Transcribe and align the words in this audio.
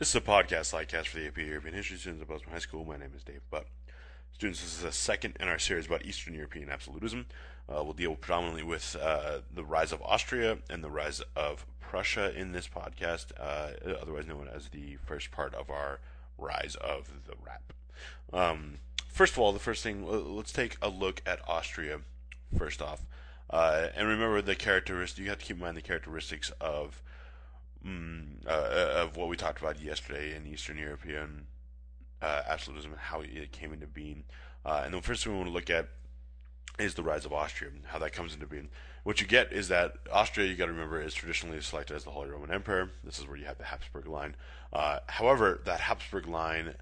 This 0.00 0.08
is 0.08 0.14
a 0.14 0.20
podcast 0.22 0.88
cast 0.88 1.08
for 1.08 1.18
the 1.18 1.26
AP 1.26 1.36
European 1.36 1.74
History 1.74 1.98
students 1.98 2.22
at 2.22 2.28
Bozeman 2.28 2.54
High 2.54 2.60
School. 2.60 2.86
My 2.86 2.96
name 2.96 3.12
is 3.14 3.22
Dave 3.22 3.42
Butt. 3.50 3.66
Students, 4.32 4.62
this 4.62 4.78
is 4.78 4.82
a 4.82 4.92
second 4.92 5.36
in 5.38 5.46
our 5.46 5.58
series 5.58 5.84
about 5.84 6.06
Eastern 6.06 6.32
European 6.32 6.70
absolutism. 6.70 7.26
Uh, 7.68 7.84
we'll 7.84 7.92
deal 7.92 8.14
predominantly 8.14 8.62
with 8.62 8.96
uh, 8.98 9.40
the 9.54 9.62
rise 9.62 9.92
of 9.92 10.00
Austria 10.00 10.56
and 10.70 10.82
the 10.82 10.88
rise 10.88 11.20
of 11.36 11.66
Prussia 11.80 12.34
in 12.34 12.52
this 12.52 12.66
podcast, 12.66 13.26
uh, 13.38 13.72
otherwise 14.00 14.26
known 14.26 14.48
as 14.48 14.70
the 14.70 14.96
first 15.04 15.32
part 15.32 15.54
of 15.54 15.68
our 15.68 16.00
rise 16.38 16.76
of 16.76 17.12
the 17.26 17.34
RAP. 17.44 17.74
Um, 18.32 18.78
first 19.12 19.34
of 19.34 19.40
all, 19.40 19.52
the 19.52 19.58
first 19.58 19.82
thing, 19.82 20.06
let's 20.06 20.50
take 20.50 20.78
a 20.80 20.88
look 20.88 21.20
at 21.26 21.46
Austria 21.46 22.00
first 22.56 22.80
off. 22.80 23.04
Uh, 23.50 23.88
and 23.94 24.08
remember 24.08 24.40
the 24.40 24.56
characteristics, 24.56 25.18
you 25.18 25.28
have 25.28 25.40
to 25.40 25.44
keep 25.44 25.56
in 25.56 25.62
mind 25.62 25.76
the 25.76 25.82
characteristics 25.82 26.50
of 26.58 27.02
mm, 27.86 28.46
uh, 28.46 29.02
of 29.02 29.16
what 29.16 29.28
we 29.28 29.36
talked 29.36 29.60
about 29.60 29.80
yesterday 29.80 30.36
in 30.36 30.46
Eastern 30.46 30.78
European 30.78 31.46
uh, 32.22 32.42
absolutism 32.48 32.92
and 32.92 33.00
how 33.00 33.20
it 33.20 33.52
came 33.52 33.72
into 33.72 33.86
being. 33.86 34.24
Uh, 34.64 34.82
and 34.84 34.94
the 34.94 35.00
first 35.00 35.24
thing 35.24 35.32
we 35.32 35.38
want 35.38 35.48
to 35.48 35.54
look 35.54 35.70
at 35.70 35.88
is 36.78 36.94
the 36.94 37.02
rise 37.02 37.24
of 37.24 37.32
Austria, 37.32 37.70
and 37.74 37.84
how 37.86 37.98
that 37.98 38.12
comes 38.12 38.34
into 38.34 38.46
being. 38.46 38.68
What 39.02 39.20
you 39.20 39.26
get 39.26 39.52
is 39.52 39.68
that 39.68 39.94
Austria, 40.12 40.46
you 40.46 40.56
got 40.56 40.66
to 40.66 40.72
remember, 40.72 41.00
is 41.00 41.14
traditionally 41.14 41.60
selected 41.60 41.96
as 41.96 42.04
the 42.04 42.10
Holy 42.10 42.30
Roman 42.30 42.52
Emperor. 42.52 42.90
This 43.02 43.18
is 43.18 43.26
where 43.26 43.36
you 43.36 43.46
have 43.46 43.58
the 43.58 43.64
Habsburg 43.64 44.06
line. 44.06 44.36
Uh, 44.72 44.98
however, 45.06 45.60
that 45.64 45.80
Habsburg 45.80 46.26
line, 46.26 46.74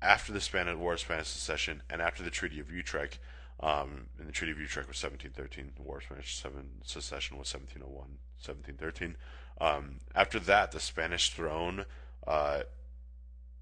after 0.00 0.32
the 0.32 0.40
Spanish 0.40 0.76
War 0.76 0.94
of 0.94 1.00
Spanish 1.00 1.28
Succession 1.28 1.82
and 1.90 2.00
after 2.00 2.22
the 2.22 2.30
Treaty 2.30 2.60
of 2.60 2.70
Utrecht, 2.70 3.18
um, 3.60 4.06
and 4.18 4.28
the 4.28 4.32
Treaty 4.32 4.52
of 4.52 4.58
Utrecht 4.58 4.88
was 4.88 5.02
1713, 5.02 5.72
the 5.76 5.82
War 5.82 5.98
of 5.98 6.04
Spanish 6.04 6.42
Succession 6.84 7.36
was 7.36 7.52
1701, 7.52 7.92
1713. 8.38 9.16
Um, 9.60 9.96
after 10.14 10.38
that, 10.40 10.72
the 10.72 10.80
Spanish 10.80 11.30
throne 11.30 11.84
uh, 12.26 12.62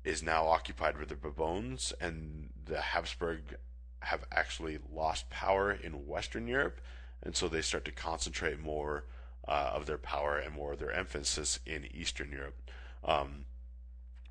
is 0.04 0.22
now 0.22 0.46
occupied 0.46 0.98
by 0.98 1.04
the 1.04 1.14
Bourbons, 1.14 1.92
and 2.00 2.50
the 2.64 2.80
Habsburg 2.80 3.56
have 4.00 4.24
actually 4.30 4.78
lost 4.92 5.30
power 5.30 5.72
in 5.72 6.06
Western 6.06 6.46
Europe, 6.46 6.80
and 7.22 7.34
so 7.34 7.48
they 7.48 7.62
start 7.62 7.84
to 7.86 7.92
concentrate 7.92 8.60
more 8.60 9.04
uh, 9.48 9.72
of 9.74 9.86
their 9.86 9.98
power 9.98 10.38
and 10.38 10.54
more 10.54 10.72
of 10.72 10.78
their 10.78 10.92
emphasis 10.92 11.58
in 11.66 11.88
Eastern 11.94 12.30
Europe. 12.30 12.56
Um, 13.04 13.46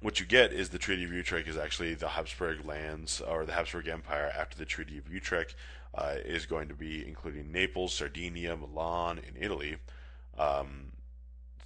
what 0.01 0.19
you 0.19 0.25
get 0.25 0.53
is 0.53 0.69
the 0.69 0.77
Treaty 0.77 1.03
of 1.03 1.13
Utrecht 1.13 1.47
is 1.47 1.57
actually 1.57 1.93
the 1.95 2.09
Habsburg 2.09 2.65
lands 2.65 3.21
or 3.21 3.45
the 3.45 3.53
Habsburg 3.53 3.87
Empire 3.87 4.31
after 4.37 4.57
the 4.57 4.65
Treaty 4.65 4.97
of 4.97 5.11
Utrecht 5.11 5.55
uh, 5.95 6.15
is 6.23 6.45
going 6.45 6.67
to 6.67 6.75
be 6.75 7.07
including 7.07 7.51
Naples, 7.51 7.93
Sardinia, 7.93 8.55
Milan, 8.55 9.19
and 9.25 9.35
Italy. 9.39 9.77
Um, 10.37 10.91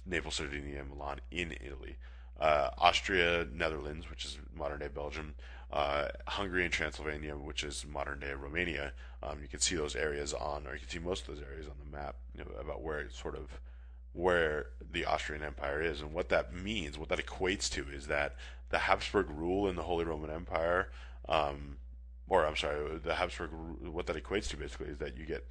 Naples, 0.06 0.36
Sardinia, 0.36 0.84
Milan 0.84 1.20
in 1.30 1.52
Italy. 1.52 1.96
Uh, 2.40 2.70
Austria, 2.78 3.46
Netherlands, 3.52 4.08
which 4.08 4.24
is 4.24 4.38
modern 4.56 4.80
day 4.80 4.88
Belgium, 4.88 5.34
uh, 5.72 6.08
Hungary 6.26 6.64
and 6.64 6.72
Transylvania, 6.72 7.36
which 7.36 7.62
is 7.62 7.84
modern 7.86 8.20
day 8.20 8.32
Romania. 8.32 8.92
Um, 9.22 9.40
you 9.42 9.48
can 9.48 9.60
see 9.60 9.76
those 9.76 9.94
areas 9.94 10.32
on, 10.32 10.66
or 10.66 10.72
you 10.72 10.80
can 10.80 10.88
see 10.88 10.98
most 10.98 11.28
of 11.28 11.34
those 11.34 11.44
areas 11.44 11.66
on 11.66 11.74
the 11.78 11.96
map 11.96 12.16
you 12.34 12.42
know, 12.42 12.50
about 12.58 12.82
where 12.82 13.00
it's 13.00 13.20
sort 13.20 13.36
of 13.36 13.60
where 14.12 14.66
the 14.90 15.04
Austrian 15.04 15.42
Empire 15.42 15.82
is. 15.82 16.00
And 16.00 16.12
what 16.12 16.30
that 16.30 16.52
means, 16.54 16.98
what 16.98 17.10
that 17.10 17.24
equates 17.24 17.70
to, 17.72 17.86
is 17.94 18.06
that 18.06 18.36
the 18.70 18.78
Habsburg 18.78 19.28
rule 19.30 19.68
in 19.68 19.76
the 19.76 19.82
Holy 19.82 20.04
Roman 20.04 20.30
Empire, 20.30 20.90
um, 21.28 21.76
or 22.28 22.46
I'm 22.46 22.56
sorry, 22.56 22.98
the 22.98 23.14
Habsburg, 23.14 23.50
what 23.82 24.06
that 24.06 24.16
equates 24.16 24.48
to 24.48 24.56
basically 24.56 24.88
is 24.88 24.98
that 24.98 25.16
you 25.16 25.26
get 25.26 25.46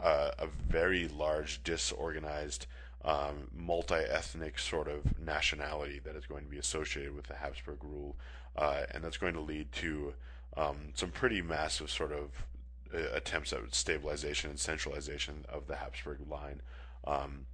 uh, 0.00 0.30
a 0.38 0.46
very 0.46 1.06
large 1.08 1.62
disorganized 1.62 2.66
um, 3.04 3.48
multi-ethnic 3.54 4.58
sort 4.58 4.88
of 4.88 5.18
nationality 5.18 6.00
that 6.04 6.16
is 6.16 6.26
going 6.26 6.44
to 6.44 6.50
be 6.50 6.58
associated 6.58 7.14
with 7.14 7.26
the 7.26 7.34
Habsburg 7.34 7.82
rule, 7.82 8.16
uh, 8.56 8.82
and 8.92 9.04
that's 9.04 9.18
going 9.18 9.34
to 9.34 9.40
lead 9.40 9.70
to 9.72 10.14
um, 10.56 10.76
some 10.94 11.10
pretty 11.10 11.42
massive 11.42 11.90
sort 11.90 12.12
of 12.12 12.46
uh, 12.94 13.14
attempts 13.14 13.52
at 13.52 13.74
stabilization 13.74 14.50
and 14.50 14.58
centralization 14.58 15.44
of 15.48 15.66
the 15.66 15.76
Habsburg 15.76 16.18
line. 16.30 16.62
Um, 17.06 17.46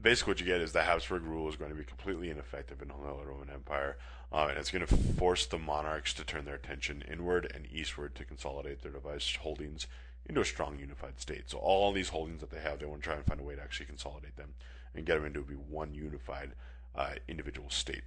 basically, 0.00 0.30
what 0.32 0.40
you 0.40 0.46
get 0.46 0.62
is 0.62 0.72
the 0.72 0.82
Habsburg 0.82 1.22
rule 1.22 1.48
is 1.48 1.56
going 1.56 1.70
to 1.70 1.76
be 1.76 1.84
completely 1.84 2.30
ineffective 2.30 2.80
in 2.80 2.88
the 2.88 2.94
Holy 2.94 3.26
Roman 3.26 3.50
Empire, 3.50 3.98
uh, 4.32 4.46
and 4.48 4.58
it's 4.58 4.70
going 4.70 4.86
to 4.86 4.96
force 4.96 5.44
the 5.44 5.58
monarchs 5.58 6.14
to 6.14 6.24
turn 6.24 6.46
their 6.46 6.54
attention 6.54 7.04
inward 7.10 7.50
and 7.54 7.66
eastward 7.70 8.14
to 8.14 8.24
consolidate 8.24 8.80
their 8.80 8.92
device 8.92 9.36
holdings 9.36 9.86
into 10.30 10.40
a 10.40 10.44
strong 10.44 10.78
unified 10.78 11.20
state. 11.20 11.50
So 11.50 11.58
all 11.58 11.92
these 11.92 12.08
holdings 12.08 12.40
that 12.40 12.50
they 12.50 12.60
have, 12.60 12.78
they 12.78 12.86
want 12.86 13.02
to 13.02 13.08
try 13.08 13.16
and 13.16 13.24
find 13.24 13.40
a 13.40 13.44
way 13.44 13.56
to 13.56 13.62
actually 13.62 13.86
consolidate 13.86 14.36
them 14.36 14.54
and 14.94 15.04
get 15.04 15.16
them 15.16 15.26
into 15.26 15.42
be 15.42 15.54
one 15.54 15.94
unified 15.94 16.52
uh, 16.96 17.10
individual 17.28 17.68
state. 17.68 18.02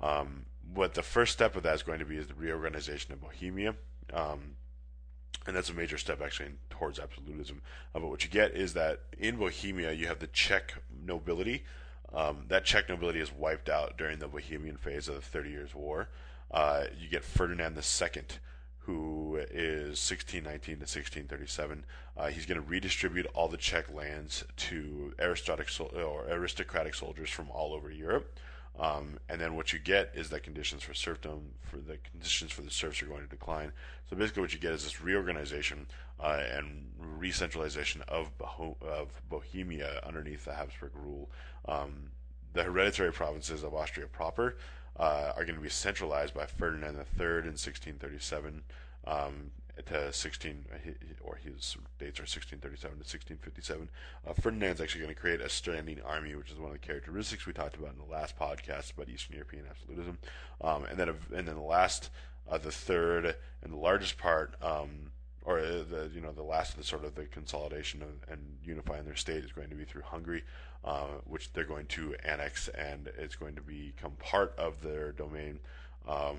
Um, 0.00 0.46
what 0.74 0.94
the 0.94 1.02
first 1.02 1.32
step 1.32 1.56
of 1.56 1.62
that 1.62 1.74
is 1.74 1.82
going 1.82 1.98
to 1.98 2.04
be 2.04 2.16
is 2.16 2.26
the 2.26 2.34
reorganization 2.34 3.12
of 3.12 3.20
Bohemia. 3.20 3.74
Um, 4.12 4.56
and 5.46 5.56
that's 5.56 5.70
a 5.70 5.74
major 5.74 5.96
step 5.96 6.20
actually 6.20 6.50
towards 6.68 6.98
absolutism. 6.98 7.62
Uh, 7.94 8.00
but 8.00 8.08
what 8.08 8.24
you 8.24 8.30
get 8.30 8.52
is 8.52 8.74
that 8.74 9.00
in 9.18 9.36
Bohemia 9.36 9.92
you 9.92 10.06
have 10.06 10.18
the 10.18 10.26
Czech 10.26 10.74
nobility. 11.04 11.64
Um, 12.12 12.44
that 12.48 12.64
Czech 12.64 12.88
nobility 12.88 13.20
is 13.20 13.32
wiped 13.32 13.68
out 13.68 13.96
during 13.96 14.18
the 14.18 14.28
Bohemian 14.28 14.76
phase 14.76 15.08
of 15.08 15.14
the 15.14 15.20
Thirty 15.20 15.50
Years' 15.50 15.74
War. 15.74 16.08
Uh, 16.50 16.84
you 16.98 17.08
get 17.08 17.24
Ferdinand 17.24 17.76
II, 17.76 18.22
who 18.80 19.36
is 19.50 19.98
1619 20.00 20.76
to 20.76 20.80
1637. 20.80 21.84
Uh, 22.16 22.26
he's 22.28 22.46
going 22.46 22.60
to 22.60 22.66
redistribute 22.66 23.26
all 23.34 23.48
the 23.48 23.56
Czech 23.56 23.92
lands 23.92 24.44
to 24.56 25.14
aristocratic 25.18 25.68
or 25.94 26.26
aristocratic 26.28 26.94
soldiers 26.94 27.30
from 27.30 27.50
all 27.50 27.72
over 27.72 27.90
Europe. 27.90 28.38
Um, 28.78 29.18
and 29.28 29.40
then 29.40 29.56
what 29.56 29.72
you 29.72 29.78
get 29.78 30.12
is 30.14 30.30
that 30.30 30.42
conditions 30.42 30.82
for 30.82 30.94
serfdom, 30.94 31.50
for 31.62 31.76
the 31.76 31.98
conditions 31.98 32.52
for 32.52 32.62
the 32.62 32.70
serfs 32.70 33.02
are 33.02 33.06
going 33.06 33.22
to 33.22 33.28
decline. 33.28 33.72
So 34.08 34.16
basically, 34.16 34.42
what 34.42 34.54
you 34.54 34.58
get 34.58 34.72
is 34.72 34.84
this 34.84 35.02
reorganization 35.02 35.86
uh, 36.18 36.42
and 36.52 36.90
re-centralization 36.98 38.02
of, 38.08 38.30
of 38.40 39.08
Bohemia 39.28 40.00
underneath 40.04 40.44
the 40.44 40.54
Habsburg 40.54 40.92
rule. 40.94 41.30
Um, 41.66 42.10
the 42.52 42.62
hereditary 42.62 43.12
provinces 43.12 43.62
of 43.62 43.74
Austria 43.74 44.06
proper 44.06 44.56
uh, 44.98 45.32
are 45.36 45.44
going 45.44 45.56
to 45.56 45.60
be 45.60 45.68
centralized 45.68 46.34
by 46.34 46.46
Ferdinand 46.46 46.96
III 46.96 47.26
in 47.26 47.56
1637 47.56 48.62
um, 49.06 49.50
to 49.86 50.12
16, 50.12 50.64
or 51.22 51.36
his 51.36 51.76
dates 51.98 52.18
are 52.18 52.28
1637 52.28 52.80
to 52.80 53.04
1657. 53.04 53.88
Uh, 54.26 54.32
Ferdinand's 54.34 54.80
actually 54.80 55.02
going 55.02 55.14
to 55.14 55.20
create 55.20 55.40
a 55.40 55.48
standing 55.48 56.00
army, 56.02 56.34
which 56.34 56.50
is 56.50 56.58
one 56.58 56.70
of 56.70 56.80
the 56.80 56.86
characteristics 56.86 57.46
we 57.46 57.52
talked 57.52 57.76
about 57.76 57.92
in 57.92 57.98
the 57.98 58.12
last 58.12 58.38
podcast 58.38 58.92
about 58.92 59.08
Eastern 59.08 59.34
European 59.34 59.64
absolutism. 59.68 60.18
Um, 60.60 60.84
and 60.84 60.98
then, 60.98 61.08
and 61.34 61.48
then 61.48 61.54
the 61.54 61.60
last, 61.60 62.10
uh, 62.50 62.58
the 62.58 62.72
third 62.72 63.36
and 63.62 63.72
the 63.72 63.78
largest 63.78 64.18
part, 64.18 64.54
um, 64.62 65.12
or 65.44 65.58
uh, 65.58 65.84
the 65.90 66.10
you 66.14 66.20
know 66.20 66.32
the 66.32 66.42
last 66.42 66.72
of 66.72 66.78
the 66.78 66.84
sort 66.84 67.04
of 67.04 67.14
the 67.14 67.24
consolidation 67.26 68.02
of, 68.02 68.08
and 68.30 68.40
unifying 68.64 69.04
their 69.04 69.16
state 69.16 69.44
is 69.44 69.52
going 69.52 69.70
to 69.70 69.74
be 69.74 69.84
through 69.84 70.02
Hungary, 70.02 70.44
uh, 70.84 71.06
which 71.24 71.52
they're 71.52 71.64
going 71.64 71.86
to 71.86 72.14
annex 72.24 72.68
and 72.68 73.10
it's 73.18 73.36
going 73.36 73.54
to 73.54 73.62
become 73.62 74.12
part 74.18 74.54
of 74.58 74.82
their 74.82 75.12
domain. 75.12 75.58
Um, 76.06 76.38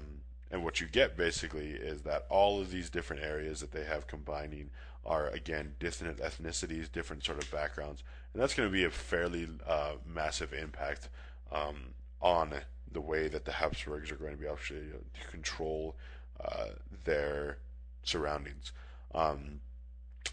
and 0.51 0.63
what 0.63 0.81
you 0.81 0.87
get 0.87 1.15
basically 1.15 1.71
is 1.71 2.01
that 2.01 2.25
all 2.29 2.59
of 2.59 2.71
these 2.71 2.89
different 2.89 3.23
areas 3.23 3.61
that 3.61 3.71
they 3.71 3.85
have 3.85 4.07
combining 4.07 4.69
are 5.05 5.27
again 5.29 5.73
different 5.79 6.17
ethnicities, 6.17 6.91
different 6.91 7.23
sort 7.23 7.41
of 7.41 7.49
backgrounds, 7.51 8.03
and 8.33 8.41
that's 8.41 8.53
going 8.53 8.69
to 8.69 8.73
be 8.73 8.83
a 8.83 8.91
fairly 8.91 9.47
uh, 9.67 9.93
massive 10.05 10.53
impact 10.53 11.09
um, 11.51 11.93
on 12.21 12.53
the 12.91 13.01
way 13.01 13.27
that 13.27 13.45
the 13.45 13.51
Habsburgs 13.51 14.11
are 14.11 14.15
going 14.15 14.31
to 14.31 14.37
be 14.37 14.45
able 14.45 14.57
to 14.57 15.27
control 15.31 15.95
uh, 16.43 16.65
their 17.05 17.57
surroundings. 18.03 18.73
Um, 19.13 19.61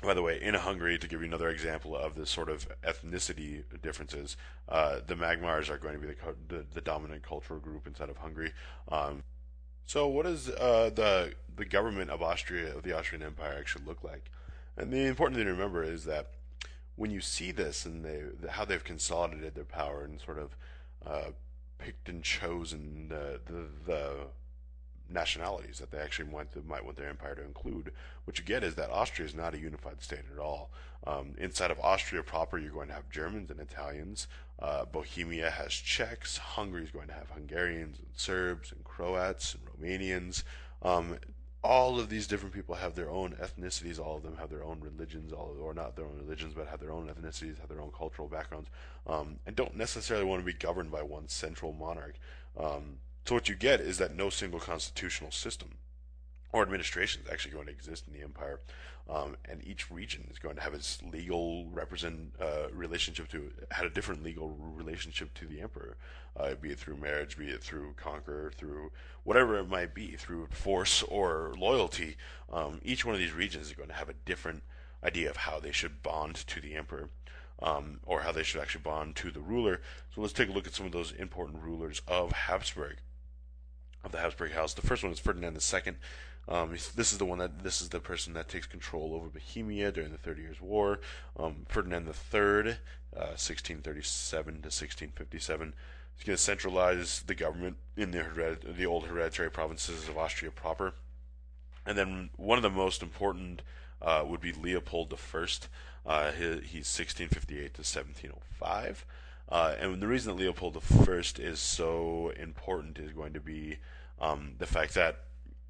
by 0.03 0.15
the 0.15 0.23
way, 0.23 0.41
in 0.41 0.55
Hungary, 0.55 0.99
to 0.99 1.09
give 1.09 1.21
you 1.21 1.27
another 1.27 1.49
example 1.49 1.97
of 1.97 2.15
this 2.15 2.31
sort 2.31 2.49
of 2.49 2.69
ethnicity 2.83 3.65
differences, 3.83 4.37
uh, 4.69 5.01
the 5.05 5.17
Magyars 5.17 5.71
are 5.71 5.79
going 5.79 5.95
to 5.95 6.01
be 6.01 6.07
the, 6.07 6.15
the, 6.49 6.65
the, 6.75 6.81
dominant 6.81 7.23
cultural 7.23 7.59
group 7.59 7.87
inside 7.87 8.09
of 8.09 8.19
Hungary. 8.19 8.53
Um, 8.89 9.25
so, 9.87 10.07
what 10.07 10.25
does 10.27 10.51
uh, 10.51 10.91
the 10.95 11.33
the 11.57 11.65
government 11.65 12.11
of 12.11 12.23
Austria 12.23 12.77
of 12.77 12.85
the 12.85 12.97
Austrian 12.97 13.25
Empire 13.25 13.57
actually 13.59 13.87
look 13.87 14.05
like? 14.05 14.31
And 14.77 14.93
the 14.93 15.07
important 15.07 15.37
thing 15.37 15.47
to 15.47 15.53
remember 15.53 15.83
is 15.83 16.05
that 16.05 16.35
when 16.95 17.11
you 17.11 17.21
see 17.21 17.51
this 17.51 17.85
and 17.85 18.05
they, 18.05 18.23
how 18.51 18.65
they've 18.65 18.85
consolidated 18.85 19.55
their 19.55 19.65
power 19.65 20.05
and 20.05 20.21
sort 20.21 20.39
of 20.39 20.57
uh, 21.07 21.31
picked 21.79 22.09
and 22.09 22.23
chosen 22.23 23.09
the, 23.09 23.41
the, 23.47 23.67
the 23.87 24.15
nationalities 25.11 25.79
that 25.79 25.91
they 25.91 25.99
actually 25.99 26.29
want 26.29 26.53
to, 26.53 26.63
might 26.67 26.85
want 26.85 26.97
their 26.97 27.09
empire 27.09 27.35
to 27.35 27.45
include. 27.45 27.93
What 28.25 28.39
you 28.39 28.45
get 28.45 28.65
is 28.65 28.75
that 28.77 28.91
Austria 28.91 29.27
is 29.27 29.35
not 29.35 29.55
a 29.55 29.59
unified 29.59 30.03
state 30.03 30.25
at 30.33 30.41
all. 30.41 30.71
Um, 31.07 31.35
inside 31.39 31.71
of 31.71 31.79
Austria 31.81 32.23
proper, 32.23 32.59
you're 32.59 32.73
going 32.73 32.89
to 32.89 32.95
have 32.95 33.09
Germans 33.11 33.51
and 33.51 33.61
Italians. 33.61 34.27
Uh, 34.59 34.85
Bohemia 34.85 35.51
has 35.51 35.73
Czechs. 35.73 36.37
Hungary 36.39 36.85
is 36.85 36.91
going 36.91 37.09
to 37.09 37.15
have 37.15 37.31
Hungarians 37.31 37.99
and 37.99 38.09
Serbs 38.17 38.73
and 38.73 38.83
Croats 38.85 39.55
and 39.55 39.63
Romanians. 39.65 40.43
Um, 40.83 41.17
all 41.63 41.99
of 41.99 42.09
these 42.09 42.27
different 42.27 42.55
people 42.55 42.75
have 42.77 42.95
their 42.95 43.11
own 43.11 43.33
ethnicities. 43.41 43.99
All 43.99 44.17
of 44.17 44.23
them 44.23 44.37
have 44.37 44.51
their 44.51 44.63
own 44.65 44.81
religions, 44.81 45.33
all 45.33 45.57
or 45.61 45.75
not 45.75 45.97
their 45.97 46.07
own 46.07 46.17
religions, 46.17 46.55
but 46.55 46.69
have 46.69 46.81
their 46.81 46.93
own 46.93 47.09
ethnicities, 47.09 47.59
have 47.59 47.69
their 47.69 47.81
own 47.81 47.91
cultural 47.97 48.29
backgrounds, 48.29 48.71
um, 49.07 49.39
and 49.47 49.57
don't 49.57 49.77
necessarily 49.77 50.25
want 50.25 50.41
to 50.41 50.47
be 50.47 50.53
governed 50.53 50.91
by 50.91 51.03
one 51.03 51.29
central 51.29 51.73
monarch. 51.73 52.15
Um, 52.57 52.99
so 53.29 53.35
what 53.35 53.47
you 53.47 53.55
get 53.55 53.79
is 53.83 53.99
that 53.99 54.17
no 54.17 54.31
single 54.31 54.59
constitutional 54.59 55.31
system 55.31 55.69
or 56.51 56.63
administration 56.63 57.21
is 57.23 57.31
actually 57.31 57.53
going 57.53 57.67
to 57.67 57.73
exist 57.73 58.05
in 58.07 58.15
the 58.15 58.25
empire, 58.25 58.59
um, 59.07 59.37
and 59.45 59.63
each 59.67 59.91
region 59.91 60.27
is 60.31 60.39
going 60.39 60.57
to 60.57 60.63
have 60.63 60.73
its 60.73 61.03
legal 61.03 61.67
represent 61.71 62.33
uh, 62.41 62.71
relationship 62.73 63.29
to 63.29 63.51
had 63.71 63.85
a 63.85 63.91
different 63.91 64.25
legal 64.25 64.57
relationship 64.59 65.35
to 65.35 65.45
the 65.45 65.61
emperor, 65.61 65.99
uh, 66.39 66.55
be 66.55 66.71
it 66.71 66.79
through 66.79 66.97
marriage, 66.97 67.37
be 67.37 67.51
it 67.51 67.63
through 67.63 67.93
conquer, 67.99 68.51
through 68.57 68.91
whatever 69.25 69.59
it 69.59 69.69
might 69.69 69.95
be, 69.95 70.13
through 70.13 70.49
force 70.51 71.03
or 71.03 71.53
loyalty. 71.59 72.17
Um, 72.51 72.81
each 72.83 73.05
one 73.05 73.15
of 73.15 73.21
these 73.21 73.35
regions 73.35 73.67
is 73.67 73.75
going 73.75 73.91
to 73.91 73.95
have 73.95 74.09
a 74.09 74.15
different 74.25 74.63
idea 75.05 75.29
of 75.29 75.37
how 75.37 75.61
they 75.61 75.73
should 75.73 76.03
bond 76.03 76.37
to 76.47 76.63
the 76.63 76.77
emperor. 76.77 77.11
Um, 77.61 77.99
or 78.07 78.21
how 78.21 78.31
they 78.31 78.45
should 78.45 78.61
actually 78.61 78.83
bond 78.83 79.17
to 79.17 79.33
the 79.33 79.41
ruler. 79.41 79.81
So 80.15 80.21
let's 80.21 80.33
take 80.33 80.49
a 80.49 80.53
look 80.53 80.69
at 80.69 80.75
some 80.75 80.87
of 80.87 80.93
those 80.93 81.11
important 81.11 81.61
rulers 81.61 82.01
of 82.07 82.31
Habsburg, 82.31 82.99
of 84.05 84.13
the 84.13 84.19
Habsburg 84.19 84.53
house. 84.53 84.75
The 84.75 84.87
first 84.87 85.03
one 85.03 85.13
is 85.13 85.19
Ferdinand 85.19 85.57
II. 85.57 85.95
Um, 86.49 86.71
this 86.71 87.13
is 87.13 87.19
the 87.19 87.27
one 87.27 87.39
that 87.39 87.63
this 87.63 87.83
is 87.83 87.91
the 87.91 88.01
person 88.01 88.33
that 88.33 88.49
takes 88.49 88.67
control 88.67 89.15
over 89.15 89.29
Bohemia 89.29 89.93
during 89.93 90.13
the 90.13 90.19
Thirty 90.19 90.43
Years' 90.43 90.61
War. 90.61 91.01
Um, 91.39 91.67
Ferdinand 91.69 92.07
III, 92.07 92.79
uh, 93.15 93.37
1637 93.37 94.55
to 94.55 94.69
1657, 94.69 95.75
is 96.17 96.25
going 96.25 96.37
to 96.37 96.43
centralize 96.43 97.23
the 97.27 97.35
government 97.35 97.77
in 97.97 98.13
the 98.13 98.23
hered- 98.23 98.77
the 98.77 98.87
old 98.87 99.05
hereditary 99.05 99.51
provinces 99.51 100.09
of 100.09 100.17
Austria 100.17 100.51
proper. 100.51 100.95
And 101.85 101.99
then 101.99 102.31
one 102.37 102.57
of 102.57 102.63
the 102.63 102.71
most 102.71 103.03
important 103.03 103.63
uh, 104.01 104.25
would 104.27 104.41
be 104.41 104.53
Leopold 104.53 105.13
I. 105.13 105.47
Uh, 106.07 106.33
he, 106.33 106.45
he's 106.45 106.99
1658 106.99 107.75
to 107.75 107.81
1705. 107.81 109.05
Uh, 109.49 109.75
and 109.81 110.01
the 110.03 110.07
reason 110.07 110.37
that 110.37 110.43
Leopold 110.43 110.77
I 110.77 111.23
is 111.41 111.59
so 111.59 112.33
important 112.39 112.99
is 112.99 113.13
going 113.13 113.33
to 113.33 113.41
be 113.41 113.79
um, 114.21 114.55
the 114.59 114.67
fact 114.67 114.95
that 114.95 115.21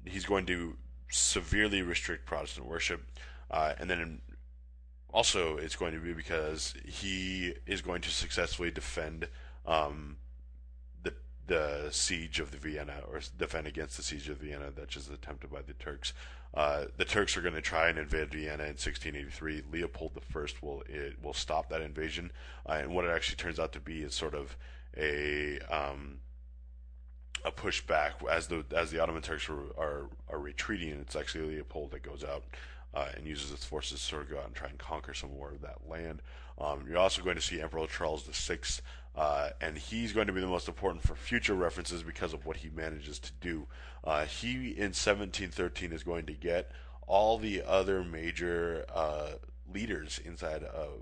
he's 0.05 0.25
going 0.25 0.45
to 0.47 0.75
severely 1.09 1.81
restrict 1.81 2.25
Protestant 2.25 2.67
worship, 2.67 3.01
uh, 3.49 3.73
and 3.79 3.89
then 3.89 4.21
also 5.13 5.57
it's 5.57 5.75
going 5.75 5.93
to 5.93 5.99
be 5.99 6.13
because 6.13 6.73
he 6.85 7.53
is 7.65 7.81
going 7.81 8.01
to 8.01 8.09
successfully 8.09 8.69
defend 8.69 9.27
um, 9.65 10.17
the 11.49 11.89
siege 11.91 12.39
of 12.39 12.51
the 12.51 12.57
Vienna 12.57 13.01
or 13.11 13.19
defend 13.37 13.67
against 13.67 13.97
the 13.97 14.03
siege 14.03 14.29
of 14.29 14.37
Vienna 14.37 14.71
that 14.71 14.95
is 14.95 15.09
attempted 15.09 15.51
by 15.51 15.61
the 15.61 15.73
Turks. 15.73 16.13
Uh, 16.53 16.85
the 16.97 17.05
Turks 17.05 17.35
are 17.35 17.41
going 17.41 17.55
to 17.55 17.61
try 17.61 17.89
and 17.89 17.99
invade 17.99 18.31
Vienna 18.31 18.63
in 18.63 18.77
1683. 18.77 19.63
Leopold 19.71 20.11
I 20.15 20.45
will 20.61 20.83
it 20.87 21.21
will 21.21 21.33
stop 21.33 21.69
that 21.69 21.81
invasion, 21.81 22.31
uh, 22.67 22.73
and 22.73 22.95
what 22.95 23.03
it 23.03 23.11
actually 23.11 23.35
turns 23.35 23.59
out 23.59 23.73
to 23.73 23.79
be 23.79 24.01
is 24.03 24.15
sort 24.15 24.33
of 24.33 24.55
a 24.95 25.59
um, 25.69 26.19
a 27.43 27.51
pushback 27.51 28.11
as 28.29 28.47
the 28.47 28.63
as 28.75 28.91
the 28.91 28.99
Ottoman 28.99 29.21
Turks 29.21 29.49
are 29.49 29.59
are, 29.77 30.05
are 30.29 30.39
retreating. 30.39 30.89
It's 31.01 31.15
actually 31.15 31.55
Leopold 31.55 31.91
that 31.91 32.03
goes 32.03 32.23
out 32.23 32.43
uh, 32.93 33.07
and 33.15 33.25
uses 33.25 33.51
its 33.51 33.65
forces 33.65 33.99
to 33.99 34.05
sort 34.05 34.21
of 34.23 34.29
go 34.29 34.39
out 34.39 34.45
and 34.45 34.55
try 34.55 34.69
and 34.69 34.77
conquer 34.77 35.13
some 35.13 35.35
more 35.35 35.49
of 35.51 35.61
that 35.61 35.87
land. 35.87 36.21
Um, 36.59 36.85
you're 36.87 36.97
also 36.97 37.21
going 37.21 37.37
to 37.37 37.41
see 37.41 37.61
Emperor 37.61 37.87
Charles 37.87 38.23
VI, 38.23 38.57
uh, 39.15 39.49
and 39.59 39.77
he's 39.77 40.13
going 40.13 40.27
to 40.27 40.33
be 40.33 40.41
the 40.41 40.47
most 40.47 40.67
important 40.67 41.03
for 41.03 41.15
future 41.15 41.55
references 41.55 42.03
because 42.03 42.33
of 42.33 42.45
what 42.45 42.57
he 42.57 42.69
manages 42.69 43.19
to 43.19 43.31
do. 43.41 43.67
Uh, 44.03 44.25
he 44.25 44.69
in 44.69 44.93
1713 44.93 45.91
is 45.91 46.03
going 46.03 46.25
to 46.25 46.33
get 46.33 46.71
all 47.07 47.37
the 47.37 47.61
other 47.63 48.03
major 48.03 48.85
uh, 48.93 49.31
leaders 49.73 50.19
inside 50.23 50.63
of 50.63 51.01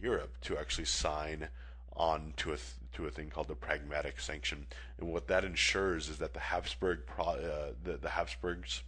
Europe 0.00 0.34
to 0.42 0.56
actually 0.56 0.84
sign 0.84 1.48
on 1.96 2.32
to 2.36 2.52
a 2.52 2.56
th- 2.56 2.74
to 2.92 3.06
a 3.06 3.10
thing 3.10 3.28
called 3.28 3.48
the 3.48 3.54
pragmatic 3.54 4.20
sanction, 4.20 4.66
and 4.98 5.12
what 5.12 5.26
that 5.28 5.44
ensures 5.44 6.08
is 6.08 6.18
that 6.18 6.32
the 6.32 6.40
Habsburg 6.40 7.00
pro- 7.06 7.24
uh, 7.24 7.72
the 7.82 7.96
the 7.96 8.10
Habsburgs 8.10 8.82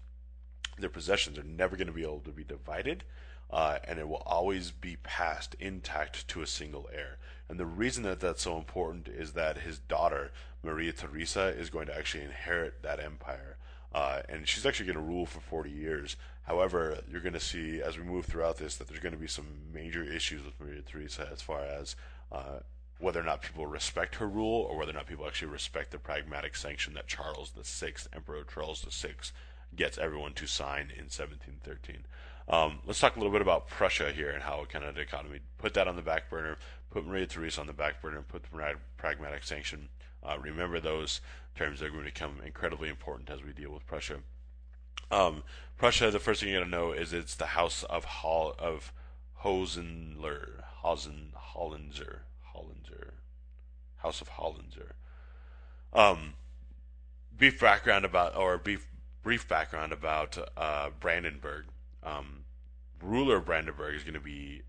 their 0.79 0.91
possessions 0.91 1.39
are 1.39 1.43
never 1.43 1.77
going 1.77 1.87
to 1.87 1.93
be 1.93 2.03
able 2.03 2.21
to 2.21 2.31
be 2.31 2.45
divided, 2.45 3.05
uh, 3.51 3.79
and 3.85 3.99
it 3.99 4.09
will 4.09 4.23
always 4.27 4.71
be 4.71 4.97
passed 5.03 5.55
intact 5.59 6.27
to 6.29 6.43
a 6.43 6.47
single 6.47 6.89
heir. 6.93 7.19
And 7.51 7.59
the 7.59 7.67
reason 7.67 8.05
that 8.05 8.21
that's 8.21 8.43
so 8.43 8.57
important 8.57 9.09
is 9.09 9.33
that 9.33 9.59
his 9.59 9.81
daughter 9.81 10.31
Maria 10.63 10.93
Theresa 10.93 11.49
is 11.49 11.69
going 11.69 11.89
to 11.89 11.97
actually 11.97 12.23
inherit 12.23 12.81
that 12.83 13.01
empire. 13.01 13.57
Uh, 13.93 14.23
and 14.29 14.47
she's 14.47 14.65
actually 14.65 14.87
going 14.87 15.05
to 15.05 15.13
rule 15.13 15.27
for 15.27 15.41
40 15.41 15.69
years. 15.69 16.17
However, 16.45 17.03
you're 17.11 17.21
going 17.21 17.33
to 17.33 17.41
see 17.41 17.83
as 17.83 17.99
we 17.99 18.05
move 18.05 18.27
throughout 18.27 18.59
this 18.59 18.77
that 18.77 18.87
there's 18.87 19.01
going 19.01 19.15
to 19.15 19.19
be 19.19 19.27
some 19.27 19.49
major 19.75 20.05
issues 20.05 20.45
with 20.45 20.61
Maria 20.61 20.81
Theresa 20.83 21.29
as 21.33 21.43
far 21.43 21.63
as 21.65 21.97
uh, 22.31 22.61
whether 23.01 23.19
or 23.19 23.25
not 23.25 23.43
people 23.43 23.67
respect 23.67 24.15
her 24.17 24.29
rule 24.29 24.69
or 24.71 24.77
whether 24.77 24.93
or 24.93 24.95
not 24.95 25.09
people 25.09 25.27
actually 25.27 25.51
respect 25.51 25.91
the 25.91 25.99
pragmatic 25.99 26.55
sanction 26.55 26.95
that 26.95 27.09
Charles 27.09 27.53
VI, 27.61 27.95
Emperor 28.15 28.45
Charles 28.45 28.87
VI, 28.89 29.15
gets 29.75 29.99
everyone 29.99 30.35
to 30.35 30.47
sign 30.47 30.93
in 30.97 31.07
1713. 31.11 32.05
Um, 32.51 32.81
let's 32.85 32.99
talk 32.99 33.15
a 33.15 33.19
little 33.21 33.33
bit 33.33 33.43
about 33.43 33.69
Prussia 33.69 34.11
here 34.11 34.31
and 34.31 34.43
how 34.43 34.65
kind 34.65 34.85
of 34.85 34.99
economy. 34.99 35.39
Put 35.59 35.73
that 35.75 35.87
on 35.87 35.95
the 35.95 36.03
back 36.03 36.29
burner, 36.29 36.59
put 36.91 37.07
Maria 37.07 37.27
Theresa 37.27 37.61
on 37.61 37.69
the 37.69 37.73
back 37.73 38.03
burner, 38.03 38.19
and 38.19 38.29
put 38.29 38.43
the 38.43 38.75
pragmatic 38.97 39.45
sanction. 39.45 39.89
Uh, 40.21 40.37
remember 40.41 40.81
those 40.81 41.21
terms; 41.55 41.79
they're 41.79 41.91
going 41.91 42.01
to 42.01 42.11
become 42.11 42.41
incredibly 42.45 42.89
important 42.89 43.31
as 43.31 43.45
we 43.45 43.53
deal 43.53 43.71
with 43.71 43.87
Prussia. 43.87 44.17
Um, 45.13 45.45
Prussia, 45.79 46.11
the 46.11 46.19
first 46.19 46.41
thing 46.41 46.51
you 46.51 46.59
got 46.59 46.65
to 46.65 46.71
know 46.71 46.91
is 46.91 47.13
it's 47.13 47.37
the 47.37 47.47
House 47.47 47.85
of 47.85 48.05
Hall 48.05 48.57
of 48.59 48.93
Hosenler, 49.45 50.65
Hosen, 50.83 51.33
Hollenzer, 51.55 52.19
Hollinger, 52.53 53.13
House 53.99 54.21
of 54.21 54.31
Hollinger. 54.31 54.93
Um, 55.93 56.35
brief 57.37 57.61
background 57.61 58.05
about, 58.05 58.37
or 58.37 58.59
brief 58.59 58.89
brief 59.23 59.47
background 59.47 59.93
about 59.93 60.37
uh, 60.57 60.91
Brandenburg. 60.99 61.67
Um, 62.03 62.45
ruler 63.03 63.37
of 63.37 63.47
Brandenburg 63.47 63.95
is 63.95 64.03
going 64.03 64.15
to 64.15 64.21
be 64.21 64.63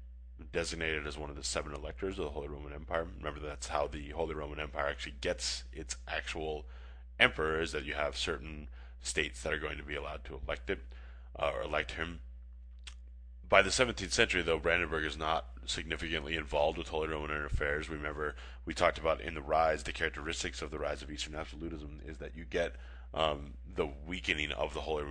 designated 0.51 1.05
as 1.05 1.17
one 1.17 1.29
of 1.29 1.35
the 1.35 1.43
seven 1.43 1.73
electors 1.73 2.17
of 2.17 2.25
the 2.25 2.31
Holy 2.31 2.47
Roman 2.47 2.73
Empire. 2.73 3.05
Remember, 3.17 3.39
that's 3.39 3.67
how 3.67 3.87
the 3.87 4.09
Holy 4.09 4.33
Roman 4.33 4.59
Empire 4.59 4.87
actually 4.87 5.15
gets 5.21 5.63
its 5.71 5.95
actual 6.07 6.65
emperor, 7.19 7.61
is 7.61 7.71
that 7.71 7.85
you 7.85 7.93
have 7.93 8.17
certain 8.17 8.67
states 9.01 9.43
that 9.43 9.53
are 9.53 9.59
going 9.59 9.77
to 9.77 9.83
be 9.83 9.95
allowed 9.95 10.23
to 10.25 10.39
elect 10.45 10.69
it 10.69 10.79
uh, 11.39 11.51
or 11.55 11.63
elect 11.63 11.91
him 11.91 12.19
by 13.51 13.61
the 13.61 13.69
17th 13.69 14.13
century, 14.13 14.41
though, 14.41 14.57
Brandenburg 14.57 15.03
is 15.03 15.17
not 15.17 15.45
significantly 15.65 16.37
involved 16.37 16.77
with 16.77 16.87
Holy 16.87 17.09
Roman 17.09 17.43
affairs. 17.43 17.89
Remember, 17.89 18.33
we 18.65 18.73
talked 18.73 18.97
about 18.97 19.19
in 19.19 19.33
the 19.33 19.41
rise, 19.41 19.83
the 19.83 19.91
characteristics 19.91 20.61
of 20.61 20.71
the 20.71 20.79
rise 20.79 21.01
of 21.01 21.11
Eastern 21.11 21.35
absolutism 21.35 21.99
is 22.05 22.17
that 22.19 22.33
you 22.33 22.45
get 22.45 22.77
um, 23.13 23.53
the 23.75 23.87
weakening 24.07 24.51
of 24.51 24.73
the 24.73 24.81
Holy 24.81 25.05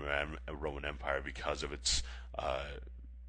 Roman 0.50 0.84
Empire 0.84 1.20
because 1.24 1.62
of 1.62 1.72
its 1.72 2.02
uh, 2.38 2.64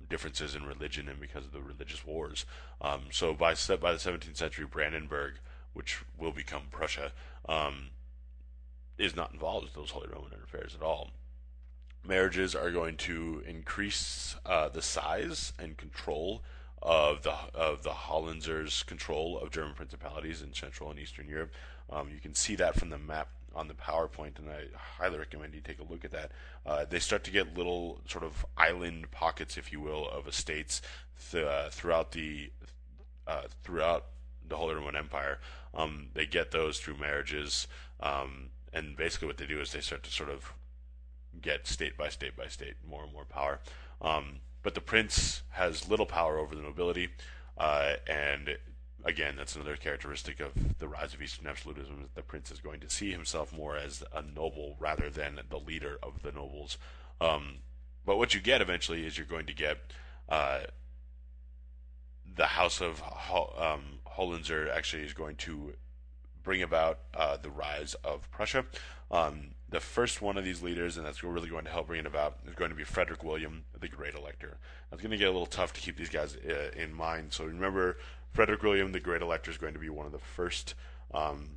differences 0.09 0.55
in 0.55 0.65
religion 0.65 1.07
and 1.07 1.19
because 1.19 1.45
of 1.45 1.51
the 1.51 1.61
religious 1.61 2.05
wars. 2.05 2.45
Um, 2.81 3.03
so 3.11 3.33
by 3.33 3.53
by 3.53 3.91
the 3.91 3.97
17th 3.97 4.37
century, 4.37 4.65
Brandenburg, 4.65 5.33
which 5.73 6.03
will 6.17 6.31
become 6.31 6.63
Prussia, 6.71 7.11
um, 7.47 7.89
is 8.97 9.15
not 9.15 9.33
involved 9.33 9.65
with 9.65 9.73
those 9.73 9.91
Holy 9.91 10.07
Roman 10.07 10.33
affairs 10.43 10.75
at 10.75 10.83
all 10.83 11.11
marriages 12.05 12.55
are 12.55 12.71
going 12.71 12.97
to 12.97 13.43
increase 13.47 14.35
uh, 14.45 14.69
the 14.69 14.81
size 14.81 15.53
and 15.59 15.77
control 15.77 16.41
of 16.81 17.21
the 17.21 17.33
of 17.53 17.83
the 17.83 17.91
Hollenzers' 17.91 18.85
control 18.85 19.37
of 19.37 19.51
German 19.51 19.75
principalities 19.75 20.41
in 20.41 20.53
Central 20.53 20.89
and 20.89 20.99
Eastern 20.99 21.27
Europe. 21.27 21.51
Um, 21.91 22.09
you 22.09 22.19
can 22.19 22.33
see 22.33 22.55
that 22.55 22.75
from 22.75 22.89
the 22.89 22.97
map 22.97 23.29
on 23.55 23.67
the 23.67 23.73
PowerPoint, 23.73 24.39
and 24.39 24.49
I 24.49 24.65
highly 24.75 25.17
recommend 25.17 25.53
you 25.53 25.61
take 25.61 25.79
a 25.79 25.83
look 25.83 26.05
at 26.05 26.11
that. 26.11 26.31
Uh, 26.65 26.85
they 26.89 26.99
start 26.99 27.23
to 27.25 27.31
get 27.31 27.57
little 27.57 28.01
sort 28.07 28.23
of 28.23 28.45
island 28.57 29.11
pockets, 29.11 29.57
if 29.57 29.71
you 29.71 29.81
will, 29.81 30.07
of 30.09 30.27
estates 30.27 30.81
th- 31.31 31.45
uh, 31.45 31.69
throughout 31.69 32.11
the 32.11 32.51
uh, 33.27 33.43
throughout 33.63 34.05
the 34.47 34.57
Holy 34.57 34.75
Roman 34.75 34.95
Empire. 34.95 35.39
Um, 35.73 36.07
they 36.13 36.25
get 36.25 36.51
those 36.51 36.79
through 36.79 36.97
marriages, 36.97 37.67
um, 37.99 38.49
and 38.73 38.95
basically 38.95 39.27
what 39.27 39.37
they 39.37 39.45
do 39.45 39.61
is 39.61 39.71
they 39.71 39.81
start 39.81 40.03
to 40.03 40.11
sort 40.11 40.29
of 40.29 40.53
get 41.41 41.67
state 41.67 41.97
by 41.97 42.09
state 42.09 42.35
by 42.35 42.47
state 42.47 42.75
more 42.87 43.03
and 43.03 43.13
more 43.13 43.25
power. 43.25 43.59
Um, 44.01 44.39
but 44.63 44.75
the 44.75 44.81
prince 44.81 45.41
has 45.51 45.89
little 45.89 46.05
power 46.05 46.37
over 46.37 46.55
the 46.55 46.61
nobility, 46.61 47.09
uh, 47.57 47.93
and 48.07 48.57
again, 49.05 49.35
that's 49.37 49.55
another 49.55 49.75
characteristic 49.75 50.39
of 50.39 50.51
the 50.79 50.87
rise 50.87 51.13
of 51.13 51.21
Eastern 51.21 51.47
absolutism. 51.47 52.09
the 52.15 52.21
prince 52.21 52.51
is 52.51 52.59
going 52.59 52.79
to 52.81 52.89
see 52.89 53.11
himself 53.11 53.53
more 53.53 53.77
as 53.77 54.03
a 54.13 54.21
noble 54.21 54.75
rather 54.79 55.09
than 55.09 55.39
the 55.49 55.57
leader 55.57 55.97
of 56.03 56.21
the 56.23 56.31
nobles. 56.31 56.77
Um, 57.19 57.59
but 58.05 58.17
what 58.17 58.33
you 58.33 58.41
get 58.41 58.61
eventually 58.61 59.05
is 59.05 59.17
you're 59.17 59.27
going 59.27 59.45
to 59.45 59.53
get 59.53 59.77
uh, 60.29 60.61
the 62.35 62.45
House 62.47 62.81
of 62.81 62.99
Ho- 62.99 63.53
um, 63.57 63.99
actually 64.73 65.03
is 65.03 65.13
going 65.13 65.35
to 65.37 65.73
bring 66.43 66.61
about 66.61 66.99
uh, 67.13 67.37
the 67.37 67.49
rise 67.49 67.93
of 68.03 68.29
Prussia. 68.31 68.65
Um, 69.09 69.51
the 69.69 69.79
first 69.79 70.21
one 70.21 70.37
of 70.37 70.43
these 70.43 70.61
leaders, 70.61 70.97
and 70.97 71.05
that's 71.05 71.23
really 71.23 71.49
going 71.49 71.65
to 71.65 71.71
help 71.71 71.87
bring 71.87 72.01
it 72.01 72.05
about, 72.05 72.37
is 72.47 72.55
going 72.55 72.71
to 72.71 72.75
be 72.75 72.83
Frederick 72.83 73.23
William, 73.23 73.63
the 73.79 73.87
Great 73.87 74.15
Elector. 74.15 74.57
It's 74.91 75.01
going 75.01 75.11
to 75.11 75.17
get 75.17 75.29
a 75.29 75.31
little 75.31 75.45
tough 75.45 75.73
to 75.73 75.81
keep 75.81 75.97
these 75.97 76.09
guys 76.09 76.35
uh, 76.35 76.71
in 76.75 76.93
mind. 76.93 77.33
So 77.33 77.45
remember, 77.45 77.97
Frederick 78.33 78.63
William, 78.63 78.91
the 78.91 78.99
Great 78.99 79.21
Elector, 79.21 79.51
is 79.51 79.57
going 79.57 79.73
to 79.73 79.79
be 79.79 79.89
one 79.89 80.05
of 80.05 80.11
the 80.11 80.19
first 80.19 80.75
um, 81.13 81.51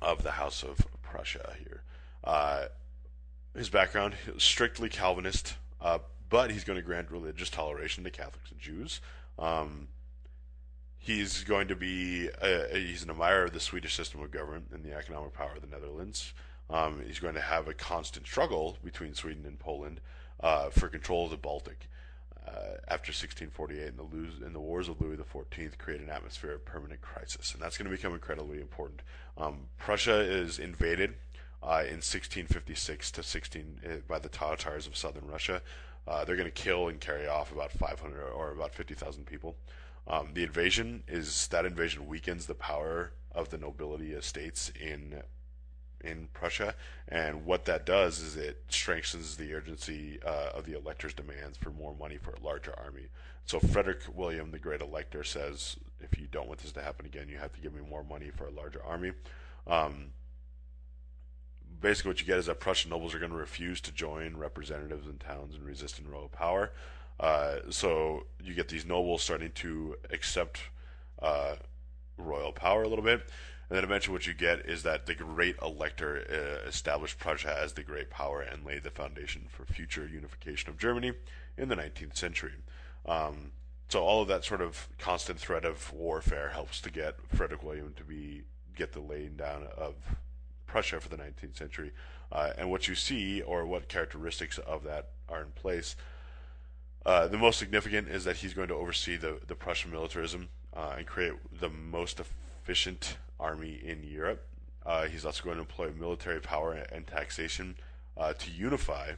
of 0.00 0.22
the 0.22 0.32
House 0.32 0.62
of 0.62 0.78
Prussia 1.02 1.54
here. 1.58 1.82
Uh, 2.22 2.66
his 3.56 3.68
background 3.68 4.14
strictly 4.38 4.88
Calvinist, 4.88 5.54
uh, 5.80 5.98
but 6.28 6.50
he's 6.50 6.64
going 6.64 6.78
to 6.78 6.84
grant 6.84 7.10
religious 7.10 7.50
toleration 7.50 8.04
to 8.04 8.10
Catholics 8.10 8.50
and 8.50 8.60
Jews. 8.60 9.00
Um, 9.38 9.88
he's 11.00 11.42
going 11.44 11.66
to 11.68 11.74
be 11.74 12.28
a, 12.40 12.78
he's 12.78 13.02
an 13.02 13.10
admirer 13.10 13.44
of 13.44 13.52
the 13.52 13.60
Swedish 13.60 13.96
system 13.96 14.22
of 14.22 14.30
government 14.30 14.66
and 14.72 14.84
the 14.84 14.94
economic 14.94 15.32
power 15.32 15.54
of 15.56 15.62
the 15.62 15.66
Netherlands. 15.66 16.34
Um, 16.68 17.02
he's 17.04 17.18
going 17.18 17.34
to 17.34 17.40
have 17.40 17.66
a 17.66 17.74
constant 17.74 18.26
struggle 18.26 18.76
between 18.84 19.14
Sweden 19.14 19.44
and 19.44 19.58
Poland 19.58 20.00
uh, 20.40 20.70
for 20.70 20.88
control 20.88 21.24
of 21.24 21.30
the 21.30 21.36
Baltic. 21.36 21.88
Uh, 22.46 22.76
after 22.88 23.10
1648 23.12 23.88
and 23.88 23.98
the, 23.98 24.50
the 24.50 24.60
wars 24.60 24.88
of 24.88 25.00
Louis 25.00 25.16
XIV 25.16 25.78
create 25.78 26.00
an 26.00 26.08
atmosphere 26.08 26.52
of 26.52 26.64
permanent 26.64 27.00
crisis, 27.00 27.52
and 27.52 27.62
that's 27.62 27.76
going 27.76 27.88
to 27.88 27.96
become 27.96 28.12
incredibly 28.12 28.60
important. 28.60 29.02
Um, 29.36 29.66
Prussia 29.78 30.20
is 30.20 30.58
invaded 30.58 31.14
uh, 31.62 31.84
in 31.84 32.00
1656 32.00 33.10
to 33.12 33.22
16 33.22 33.80
uh, 33.84 33.88
by 34.08 34.18
the 34.18 34.28
Tatars 34.28 34.86
of 34.86 34.96
southern 34.96 35.26
Russia. 35.26 35.60
Uh, 36.08 36.24
they're 36.24 36.36
going 36.36 36.50
to 36.50 36.62
kill 36.62 36.88
and 36.88 37.00
carry 37.00 37.28
off 37.28 37.52
about 37.52 37.70
500 37.72 38.30
or 38.30 38.52
about 38.52 38.74
50,000 38.74 39.26
people. 39.26 39.54
Um, 40.06 40.30
the 40.34 40.42
invasion 40.42 41.04
is 41.06 41.48
that 41.48 41.64
invasion 41.64 42.06
weakens 42.06 42.46
the 42.46 42.54
power 42.54 43.12
of 43.32 43.50
the 43.50 43.58
nobility 43.58 44.12
estates 44.12 44.70
in 44.80 45.22
in 46.02 46.28
Prussia, 46.32 46.74
and 47.08 47.44
what 47.44 47.66
that 47.66 47.84
does 47.84 48.20
is 48.20 48.34
it 48.34 48.62
strengthens 48.70 49.36
the 49.36 49.52
urgency 49.52 50.18
uh, 50.24 50.48
of 50.54 50.64
the 50.64 50.74
elector's 50.74 51.12
demands 51.12 51.58
for 51.58 51.70
more 51.70 51.94
money 51.94 52.16
for 52.16 52.30
a 52.30 52.40
larger 52.42 52.74
army. 52.82 53.08
So 53.44 53.60
Frederick 53.60 54.00
William, 54.14 54.50
the 54.50 54.58
Great 54.58 54.80
Elector, 54.80 55.24
says, 55.24 55.76
if 56.00 56.18
you 56.18 56.26
don't 56.30 56.48
want 56.48 56.60
this 56.60 56.72
to 56.72 56.82
happen 56.82 57.04
again, 57.04 57.28
you 57.28 57.36
have 57.36 57.52
to 57.52 57.60
give 57.60 57.74
me 57.74 57.82
more 57.88 58.02
money 58.02 58.30
for 58.34 58.46
a 58.46 58.50
larger 58.50 58.82
army. 58.82 59.12
Um, 59.66 60.12
basically, 61.80 62.10
what 62.10 62.20
you 62.20 62.26
get 62.26 62.38
is 62.38 62.46
that 62.46 62.60
Prussian 62.60 62.90
nobles 62.90 63.14
are 63.14 63.18
going 63.18 63.32
to 63.32 63.36
refuse 63.36 63.80
to 63.82 63.92
join 63.92 64.36
representatives 64.36 65.06
in 65.06 65.18
towns 65.18 65.54
in 65.54 65.64
resisting 65.64 66.08
royal 66.08 66.28
power. 66.28 66.70
Uh, 67.20 67.56
so 67.68 68.24
you 68.42 68.54
get 68.54 68.68
these 68.68 68.86
nobles 68.86 69.22
starting 69.22 69.52
to 69.52 69.96
accept 70.10 70.60
uh, 71.20 71.54
royal 72.16 72.50
power 72.50 72.82
a 72.82 72.88
little 72.88 73.04
bit. 73.04 73.20
And 73.68 73.76
then 73.76 73.84
eventually, 73.84 74.14
what 74.14 74.26
you 74.26 74.34
get 74.34 74.60
is 74.66 74.82
that 74.82 75.06
the 75.06 75.14
great 75.14 75.56
elector 75.62 76.24
uh, 76.28 76.66
established 76.66 77.18
Prussia 77.18 77.56
as 77.56 77.74
the 77.74 77.84
great 77.84 78.10
power 78.10 78.40
and 78.40 78.64
laid 78.64 78.82
the 78.82 78.90
foundation 78.90 79.46
for 79.48 79.64
future 79.64 80.08
unification 80.08 80.70
of 80.70 80.78
Germany 80.78 81.12
in 81.56 81.68
the 81.68 81.76
19th 81.76 82.16
century. 82.16 82.54
Um, 83.06 83.52
so 83.88 84.02
all 84.02 84.22
of 84.22 84.28
that 84.28 84.44
sort 84.44 84.60
of 84.60 84.88
constant 84.98 85.38
threat 85.38 85.64
of 85.64 85.92
warfare 85.92 86.48
helps 86.48 86.80
to 86.80 86.90
get 86.90 87.16
Frederick 87.34 87.62
William 87.62 87.92
to 87.96 88.04
be 88.04 88.42
get 88.74 88.92
the 88.92 89.00
laying 89.00 89.36
down 89.36 89.66
of 89.76 89.94
Prussia 90.66 91.00
for 91.00 91.08
the 91.08 91.16
19th 91.16 91.56
century. 91.56 91.92
Uh, 92.32 92.52
and 92.56 92.70
what 92.70 92.88
you 92.88 92.94
see, 92.94 93.42
or 93.42 93.66
what 93.66 93.88
characteristics 93.88 94.58
of 94.58 94.84
that 94.84 95.10
are 95.28 95.42
in 95.42 95.50
place, 95.50 95.96
uh, 97.06 97.26
the 97.28 97.38
most 97.38 97.58
significant 97.58 98.08
is 98.08 98.24
that 98.24 98.36
he's 98.36 98.52
going 98.52 98.68
to 98.68 98.74
oversee 98.74 99.16
the, 99.16 99.38
the 99.46 99.54
Prussian 99.54 99.90
militarism 99.90 100.48
uh, 100.74 100.94
and 100.98 101.06
create 101.06 101.32
the 101.58 101.70
most 101.70 102.20
efficient 102.20 103.16
army 103.38 103.80
in 103.82 104.02
Europe. 104.02 104.46
Uh, 104.84 105.06
he's 105.06 105.24
also 105.24 105.42
going 105.42 105.56
to 105.56 105.62
employ 105.62 105.90
military 105.98 106.40
power 106.40 106.72
and 106.92 107.06
taxation 107.06 107.76
uh, 108.16 108.32
to 108.34 108.50
unify 108.50 109.12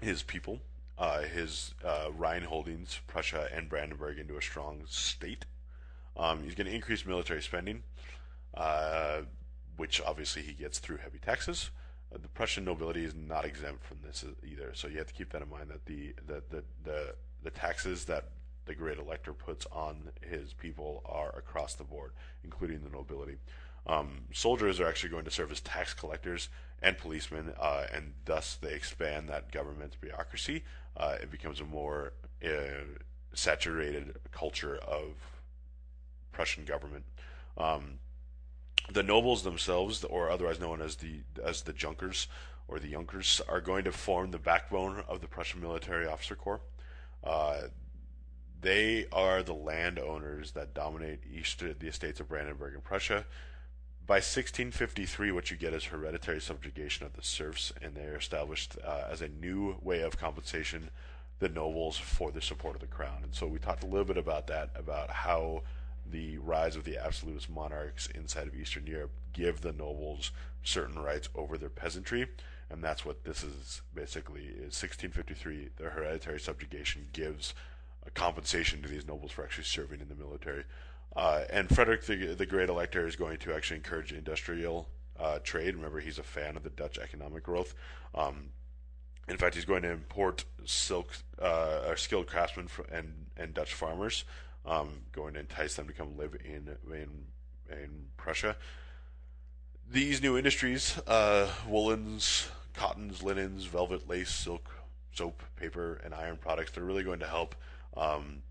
his 0.00 0.22
people, 0.22 0.60
uh, 0.98 1.22
his 1.22 1.74
Rhine 2.16 2.42
holdings, 2.42 3.00
Prussia 3.06 3.48
and 3.54 3.68
Brandenburg, 3.68 4.18
into 4.18 4.36
a 4.36 4.42
strong 4.42 4.82
state. 4.86 5.44
Um, 6.16 6.42
he's 6.42 6.54
going 6.54 6.66
to 6.66 6.74
increase 6.74 7.06
military 7.06 7.42
spending, 7.42 7.82
which 9.76 10.00
obviously 10.02 10.42
he 10.42 10.52
gets 10.52 10.78
through 10.78 10.98
heavy 10.98 11.18
taxes. 11.18 11.70
Uh, 12.12 12.18
the 12.20 12.28
Prussian 12.28 12.64
nobility 12.64 13.04
is 13.04 13.14
not 13.14 13.44
exempt 13.44 13.84
from 13.84 13.98
this 14.04 14.24
either, 14.44 14.72
so 14.74 14.88
you 14.88 14.98
have 14.98 15.06
to 15.06 15.14
keep 15.14 15.30
that 15.32 15.42
in 15.42 15.48
mind 15.48 15.68
that 15.70 15.86
the 15.86 16.14
the 16.26 16.42
the, 16.50 16.64
the, 16.84 17.14
the 17.42 17.50
taxes 17.50 18.04
that 18.04 18.24
the 18.64 18.74
great 18.74 18.98
elector 18.98 19.32
puts 19.32 19.66
on 19.72 20.10
his 20.20 20.52
people 20.52 21.02
are 21.06 21.36
across 21.36 21.74
the 21.74 21.84
board, 21.84 22.12
including 22.44 22.80
the 22.82 22.90
nobility. 22.90 23.36
Um, 23.86 24.22
soldiers 24.32 24.78
are 24.78 24.86
actually 24.86 25.10
going 25.10 25.24
to 25.24 25.30
serve 25.30 25.50
as 25.50 25.60
tax 25.60 25.92
collectors 25.92 26.48
and 26.80 26.96
policemen, 26.96 27.52
uh, 27.60 27.86
and 27.92 28.12
thus 28.24 28.56
they 28.60 28.74
expand 28.74 29.28
that 29.28 29.50
government 29.50 29.96
bureaucracy. 30.00 30.62
Uh, 30.96 31.16
it 31.20 31.30
becomes 31.30 31.60
a 31.60 31.64
more 31.64 32.12
uh, 32.44 32.84
saturated 33.34 34.16
culture 34.30 34.76
of 34.76 35.14
Prussian 36.30 36.64
government. 36.64 37.04
Um, 37.56 37.98
the 38.90 39.02
nobles 39.02 39.42
themselves, 39.42 40.04
or 40.04 40.30
otherwise 40.30 40.60
known 40.60 40.80
as 40.80 40.96
the 40.96 41.20
as 41.42 41.62
the 41.62 41.72
Junkers 41.72 42.28
or 42.68 42.78
the 42.78 42.90
Junkers, 42.90 43.40
are 43.48 43.60
going 43.60 43.84
to 43.84 43.92
form 43.92 44.30
the 44.30 44.38
backbone 44.38 45.04
of 45.08 45.20
the 45.20 45.28
Prussian 45.28 45.60
military 45.60 46.06
officer 46.06 46.34
corps. 46.34 46.60
Uh, 47.22 47.62
they 48.60 49.06
are 49.12 49.42
the 49.42 49.54
landowners 49.54 50.52
that 50.52 50.72
dominate 50.72 51.20
east 51.30 51.58
the 51.58 51.86
estates 51.86 52.20
of 52.20 52.28
Brandenburg 52.28 52.74
and 52.74 52.84
Prussia. 52.84 53.24
By 54.06 54.16
1653, 54.16 55.30
what 55.30 55.50
you 55.50 55.56
get 55.56 55.74
is 55.74 55.84
hereditary 55.84 56.40
subjugation 56.40 57.06
of 57.06 57.12
the 57.12 57.22
serfs, 57.22 57.72
and 57.80 57.94
they 57.94 58.04
are 58.04 58.16
established 58.16 58.76
uh, 58.84 59.04
as 59.10 59.22
a 59.22 59.28
new 59.28 59.76
way 59.80 60.02
of 60.02 60.18
compensation 60.18 60.90
the 61.38 61.48
nobles 61.48 61.98
for 61.98 62.30
the 62.30 62.40
support 62.40 62.76
of 62.76 62.80
the 62.80 62.86
crown. 62.86 63.20
And 63.22 63.34
so 63.34 63.46
we 63.46 63.58
talked 63.58 63.82
a 63.82 63.86
little 63.86 64.04
bit 64.04 64.16
about 64.16 64.46
that, 64.48 64.70
about 64.76 65.10
how 65.10 65.62
the 66.12 66.38
rise 66.38 66.76
of 66.76 66.84
the 66.84 66.98
absolutist 66.98 67.50
monarchs 67.50 68.06
inside 68.14 68.46
of 68.46 68.54
Eastern 68.54 68.86
Europe 68.86 69.10
give 69.32 69.60
the 69.60 69.72
nobles 69.72 70.30
certain 70.62 70.98
rights 70.98 71.28
over 71.34 71.58
their 71.58 71.68
peasantry, 71.68 72.28
and 72.70 72.84
that's 72.84 73.04
what 73.04 73.24
this 73.24 73.42
is 73.42 73.82
basically. 73.94 74.44
Is 74.44 74.80
1653 74.80 75.70
the 75.76 75.90
hereditary 75.90 76.38
subjugation 76.38 77.08
gives 77.12 77.54
a 78.06 78.10
compensation 78.10 78.82
to 78.82 78.88
these 78.88 79.06
nobles 79.06 79.32
for 79.32 79.44
actually 79.44 79.64
serving 79.64 80.00
in 80.00 80.08
the 80.08 80.14
military. 80.14 80.64
Uh, 81.14 81.42
and 81.50 81.68
Frederick 81.68 82.04
the, 82.06 82.34
the 82.34 82.46
Great 82.46 82.68
Elector 82.68 83.06
is 83.06 83.16
going 83.16 83.38
to 83.38 83.52
actually 83.54 83.76
encourage 83.76 84.12
industrial 84.12 84.88
uh, 85.18 85.38
trade. 85.40 85.74
Remember, 85.74 86.00
he's 86.00 86.18
a 86.18 86.22
fan 86.22 86.56
of 86.56 86.62
the 86.62 86.70
Dutch 86.70 86.98
economic 86.98 87.42
growth. 87.42 87.74
Um, 88.14 88.50
in 89.28 89.36
fact, 89.36 89.54
he's 89.54 89.64
going 89.64 89.82
to 89.82 89.90
import 89.90 90.44
silk 90.64 91.08
uh, 91.40 91.94
skilled 91.96 92.26
craftsmen 92.26 92.68
and 92.90 93.26
and 93.36 93.54
Dutch 93.54 93.72
farmers, 93.74 94.24
um, 94.64 95.02
going 95.12 95.34
to 95.34 95.40
entice 95.40 95.74
them 95.74 95.86
to 95.86 95.92
come 95.92 96.16
live 96.16 96.36
in 96.44 96.76
in 96.92 97.26
in 97.70 98.06
Prussia. 98.16 98.56
These 99.90 100.22
new 100.22 100.38
industries, 100.38 100.98
uh, 101.06 101.48
woolens, 101.68 102.48
cottons, 102.72 103.22
linens, 103.22 103.64
velvet, 103.64 104.08
lace, 104.08 104.30
silk, 104.30 104.70
soap, 105.12 105.42
paper, 105.56 106.00
and 106.04 106.14
iron 106.14 106.36
products, 106.36 106.72
they're 106.72 106.84
really 106.84 107.02
going 107.02 107.20
to 107.20 107.26
help 107.26 107.54
um, 107.96 108.42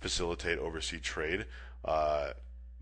facilitate 0.00 0.58
overseas 0.58 1.02
trade. 1.02 1.46
Uh, 1.84 2.30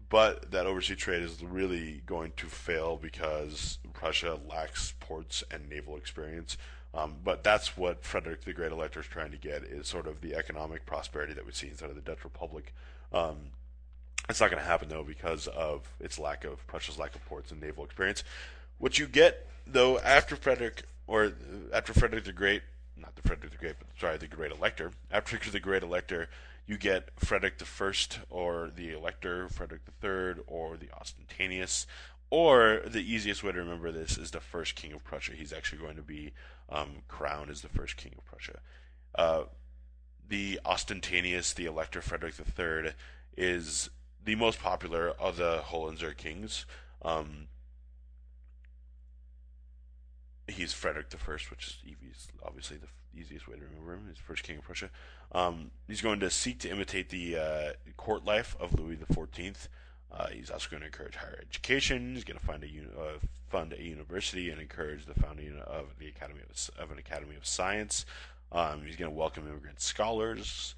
but 0.09 0.51
that 0.53 0.67
overseas 0.67 0.97
trade 0.99 1.23
is 1.23 1.43
really 1.43 2.03
going 2.07 2.33
to 2.37 2.47
fail 2.47 2.97
because 2.97 3.79
Prussia 3.93 4.39
lacks 4.49 4.95
ports 5.01 5.43
and 5.51 5.69
naval 5.69 5.97
experience. 5.97 6.57
Um, 6.97 7.17
but 7.23 7.45
that's 7.45 7.77
what 7.77 8.03
Frederick 8.03 8.45
the 8.45 8.53
Great 8.53 8.73
Elector 8.73 9.01
is 9.01 9.07
trying 9.07 9.31
to 9.33 9.37
get 9.37 9.63
is 9.65 9.87
sort 9.87 10.07
of 10.07 10.21
the 10.23 10.35
economic 10.35 10.87
prosperity 10.87 11.35
that 11.35 11.45
we 11.45 11.53
see 11.53 11.69
inside 11.69 11.91
of 11.91 11.97
the 11.97 12.01
Dutch 12.01 12.25
Republic. 12.25 12.73
Um, 13.13 13.37
it's 14.29 14.41
not 14.41 14.51
going 14.51 14.63
to 14.63 14.69
happen 14.69 14.89
though 14.89 15.05
because 15.05 15.47
of 15.49 15.83
its 16.01 16.19
lack 16.19 16.45
of 16.45 16.67
Prussia's 16.67 16.99
lack 16.99 17.15
of 17.15 17.25
ports 17.27 17.53
and 17.53 17.61
naval 17.61 17.85
experience. 17.85 18.25
What 18.79 18.99
you 18.99 19.07
get 19.07 19.47
though 19.67 19.99
after 19.99 20.37
Frederick 20.37 20.85
or 21.07 21.33
after 21.73 21.93
Frederick 21.93 22.25
the 22.25 22.33
Great 22.33 22.63
not 22.97 23.15
the 23.15 23.23
Frederick 23.23 23.53
the 23.53 23.59
Great, 23.59 23.77
but 23.79 23.89
sorry, 24.01 24.17
the 24.17 24.27
Great 24.27 24.53
Elector. 24.53 24.93
After 25.11 25.39
the 25.51 25.61
Great 25.61 25.83
Elector, 25.83 26.29
you 26.67 26.77
get 26.77 27.11
Frederick 27.17 27.59
the 27.59 27.65
First, 27.65 28.21
or 28.31 28.71
the 28.75 28.93
Elector, 28.93 29.49
Frederick 29.49 29.85
the 29.85 29.93
Third, 29.93 30.41
or 30.47 30.77
the 30.77 30.89
Ostentatious. 30.99 31.87
Or 32.31 32.83
the 32.85 33.01
easiest 33.01 33.45
way 33.45 33.53
to 33.53 33.59
remember 33.59 33.93
this 33.93 34.19
is 34.19 34.33
the 34.33 34.41
first 34.41 34.75
king 34.75 34.93
of 34.93 35.05
Prussia. 35.05 35.33
He's 35.33 35.53
actually 35.53 35.81
going 35.81 35.97
to 35.97 36.03
be 36.03 36.33
um, 36.69 37.03
crowned 37.09 37.51
as 37.51 37.61
the 37.61 37.69
first 37.69 37.97
king 37.97 38.15
of 38.19 38.25
Prussia. 38.25 38.59
Uh, 39.15 39.45
the 40.29 40.61
Ostentatious, 40.65 41.53
the 41.53 41.67
Elector 41.67 42.03
Frederick 42.03 42.35
III, 42.39 42.93
is 43.37 43.91
the 44.25 44.35
most 44.35 44.61
popular 44.61 45.11
of 45.11 45.37
the 45.37 45.59
Hohenzollern 45.59 46.17
kings. 46.17 46.67
Um, 47.03 47.47
he's 50.49 50.73
Frederick 50.73 51.11
First, 51.13 51.51
which 51.51 51.79
is 51.85 52.29
obviously 52.45 52.79
the 52.79 52.89
easiest 53.19 53.49
way 53.49 53.57
to 53.57 53.63
remember 53.63 53.95
him. 53.95 54.07
He's 54.09 54.19
first 54.19 54.43
king 54.43 54.59
of 54.59 54.65
Prussia. 54.65 54.91
Um, 55.33 55.71
he's 55.87 56.03
going 56.03 56.21
to 56.21 56.31
seek 56.31 56.59
to 56.61 56.71
imitate 56.71 57.11
the 57.11 57.37
uh, 57.37 57.73
court 57.97 58.25
life 58.25 58.57
of 58.61 58.79
Louis 58.79 58.99
Fourteenth. 59.13 59.69
Uh, 60.17 60.29
he's 60.29 60.51
also 60.51 60.69
going 60.71 60.81
to 60.81 60.87
encourage 60.87 61.15
higher 61.15 61.39
education. 61.43 62.15
He's 62.15 62.25
going 62.25 62.39
to 62.39 62.47
find 62.47 62.65
a 62.65 63.01
uh, 63.01 63.19
fund 63.49 63.75
a 63.79 63.83
university 63.83 64.51
and 64.51 64.61
encourage 64.61 65.05
the 65.05 65.15
founding 65.15 65.59
of 65.67 65.99
the 65.99 66.09
academy 66.09 66.41
of, 66.49 66.71
of 66.79 66.91
an 66.91 66.99
academy 66.99 67.37
of 67.37 67.47
science. 67.47 68.07
Um, 68.51 68.83
he's 68.85 68.97
going 68.97 69.11
to 69.11 69.17
welcome 69.17 69.47
immigrant 69.47 69.81
scholars. 69.81 70.75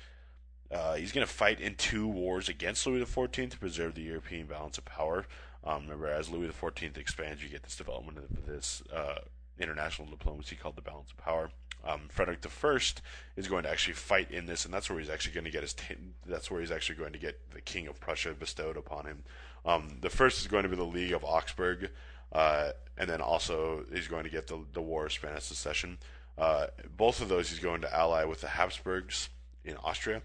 Uh, 0.70 0.94
he's 0.94 1.12
going 1.12 1.26
to 1.26 1.32
fight 1.32 1.60
in 1.60 1.76
two 1.76 2.06
wars 2.06 2.48
against 2.48 2.86
Louis 2.86 3.04
XIV 3.04 3.50
to 3.50 3.58
preserve 3.58 3.94
the 3.94 4.02
European 4.02 4.46
balance 4.46 4.76
of 4.76 4.84
power. 4.84 5.26
Um, 5.64 5.82
remember, 5.82 6.08
as 6.08 6.28
Louis 6.28 6.48
XIV 6.48 6.98
expands, 6.98 7.42
you 7.42 7.48
get 7.48 7.62
this 7.62 7.76
development 7.76 8.18
of 8.18 8.46
this 8.46 8.82
uh, 8.92 9.20
international 9.58 10.08
diplomacy 10.08 10.56
called 10.56 10.76
the 10.76 10.82
balance 10.82 11.10
of 11.10 11.16
power. 11.18 11.50
Um, 11.84 12.02
Frederick 12.08 12.44
First 12.44 13.02
is 13.36 13.48
going 13.48 13.62
to 13.64 13.70
actually 13.70 13.94
fight 13.94 14.30
in 14.30 14.46
this, 14.46 14.64
and 14.64 14.74
that's 14.74 14.90
where 14.90 14.98
he's 14.98 15.08
actually 15.08 15.34
going 15.34 15.44
to 15.44 15.50
get 15.50 15.62
his. 15.62 15.74
T- 15.74 15.94
that's 16.26 16.50
where 16.50 16.60
he's 16.60 16.70
actually 16.70 16.96
going 16.96 17.12
to 17.12 17.18
get 17.18 17.50
the 17.52 17.60
King 17.60 17.86
of 17.86 18.00
Prussia 18.00 18.34
bestowed 18.34 18.76
upon 18.76 19.06
him. 19.06 19.22
Um, 19.64 19.98
the 20.00 20.10
first 20.10 20.40
is 20.40 20.46
going 20.46 20.64
to 20.64 20.68
be 20.68 20.76
the 20.76 20.84
League 20.84 21.12
of 21.12 21.24
Augsburg, 21.24 21.90
uh, 22.32 22.70
and 22.96 23.08
then 23.08 23.20
also 23.20 23.84
he's 23.92 24.08
going 24.08 24.24
to 24.24 24.30
get 24.30 24.46
the 24.46 24.64
the 24.72 24.82
War 24.82 25.06
of 25.06 25.12
Spanish 25.12 25.44
Succession. 25.44 25.98
Uh, 26.36 26.66
both 26.96 27.20
of 27.20 27.28
those 27.28 27.50
he's 27.50 27.58
going 27.58 27.80
to 27.82 27.94
ally 27.94 28.24
with 28.24 28.40
the 28.40 28.48
Habsburgs 28.48 29.28
in 29.64 29.76
Austria, 29.78 30.22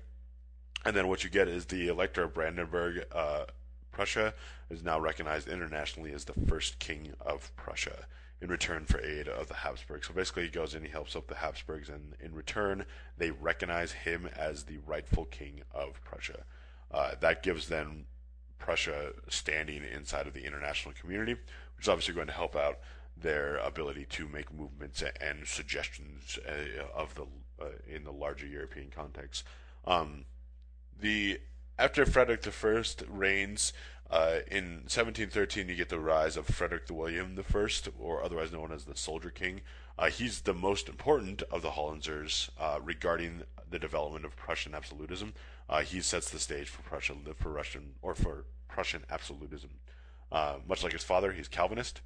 and 0.85 0.95
then 0.95 1.07
what 1.07 1.23
you 1.23 1.29
get 1.29 1.47
is 1.47 1.65
the 1.65 1.87
Elector 1.87 2.23
of 2.23 2.33
Brandenburg. 2.33 3.05
Uh, 3.11 3.45
Prussia 3.91 4.33
is 4.71 4.83
now 4.83 4.99
recognized 4.99 5.47
internationally 5.47 6.13
as 6.13 6.25
the 6.25 6.33
first 6.47 6.79
king 6.79 7.13
of 7.21 7.55
Prussia 7.55 8.07
in 8.43 8.49
return 8.49 8.83
for 8.83 8.99
aid 8.99 9.29
of 9.29 9.47
the 9.47 9.53
Habsburgs. 9.53 10.07
So 10.07 10.13
basically, 10.13 10.43
he 10.43 10.49
goes 10.49 10.75
in, 10.75 10.83
he 10.83 10.89
helps 10.89 11.15
out 11.15 11.29
the 11.29 11.35
Habsburgs, 11.35 11.87
and 11.87 12.13
in 12.19 12.35
return, 12.35 12.85
they 13.17 13.31
recognize 13.31 13.93
him 13.93 14.27
as 14.37 14.63
the 14.63 14.79
rightful 14.85 15.23
king 15.23 15.61
of 15.73 16.03
Prussia. 16.03 16.43
Uh, 16.91 17.11
that 17.21 17.41
gives 17.41 17.69
them 17.69 18.05
Prussia 18.59 19.13
standing 19.29 19.81
inside 19.83 20.27
of 20.27 20.33
the 20.33 20.45
international 20.45 20.93
community, 20.93 21.33
which 21.33 21.83
is 21.83 21.87
obviously 21.87 22.13
going 22.13 22.27
to 22.27 22.33
help 22.33 22.53
out 22.53 22.79
their 23.15 23.57
ability 23.57 24.05
to 24.09 24.27
make 24.27 24.53
movements 24.53 25.01
and 25.21 25.47
suggestions 25.47 26.37
uh, 26.45 26.83
of 26.93 27.15
the 27.15 27.23
uh, 27.61 27.69
in 27.87 28.03
the 28.03 28.11
larger 28.11 28.45
European 28.45 28.89
context. 28.93 29.45
Um, 29.85 30.25
the 30.99 31.39
after 31.79 32.05
Frederick 32.05 32.45
I 32.45 32.83
reigns, 33.07 33.73
uh, 34.13 34.41
in 34.51 34.83
1713, 34.83 35.69
you 35.69 35.75
get 35.75 35.89
the 35.89 35.99
rise 35.99 36.37
of 36.37 36.45
Frederick 36.45 36.85
the 36.85 36.93
William 36.93 37.35
I, 37.35 37.67
or 37.99 38.23
otherwise 38.23 38.51
known 38.51 38.71
as 38.71 38.83
the 38.83 38.95
Soldier 38.95 39.31
King. 39.31 39.61
Uh, 39.97 40.11
he's 40.11 40.41
the 40.41 40.53
most 40.53 40.87
important 40.87 41.41
of 41.49 41.63
the 41.63 41.71
Hohenzollerns 41.71 42.51
uh, 42.59 42.77
regarding 42.79 43.41
the 43.71 43.79
development 43.79 44.23
of 44.23 44.35
Prussian 44.35 44.75
absolutism. 44.75 45.33
Uh, 45.67 45.81
he 45.81 45.99
sets 45.99 46.29
the 46.29 46.37
stage 46.37 46.69
for 46.69 46.83
Prussian, 46.83 47.25
for 47.35 47.49
Russian, 47.49 47.95
or 48.03 48.13
for 48.13 48.45
Prussian 48.67 49.03
absolutism. 49.09 49.71
Uh, 50.31 50.57
much 50.67 50.83
like 50.83 50.93
his 50.93 51.03
father, 51.03 51.31
he's 51.31 51.47
Calvinist. 51.47 52.01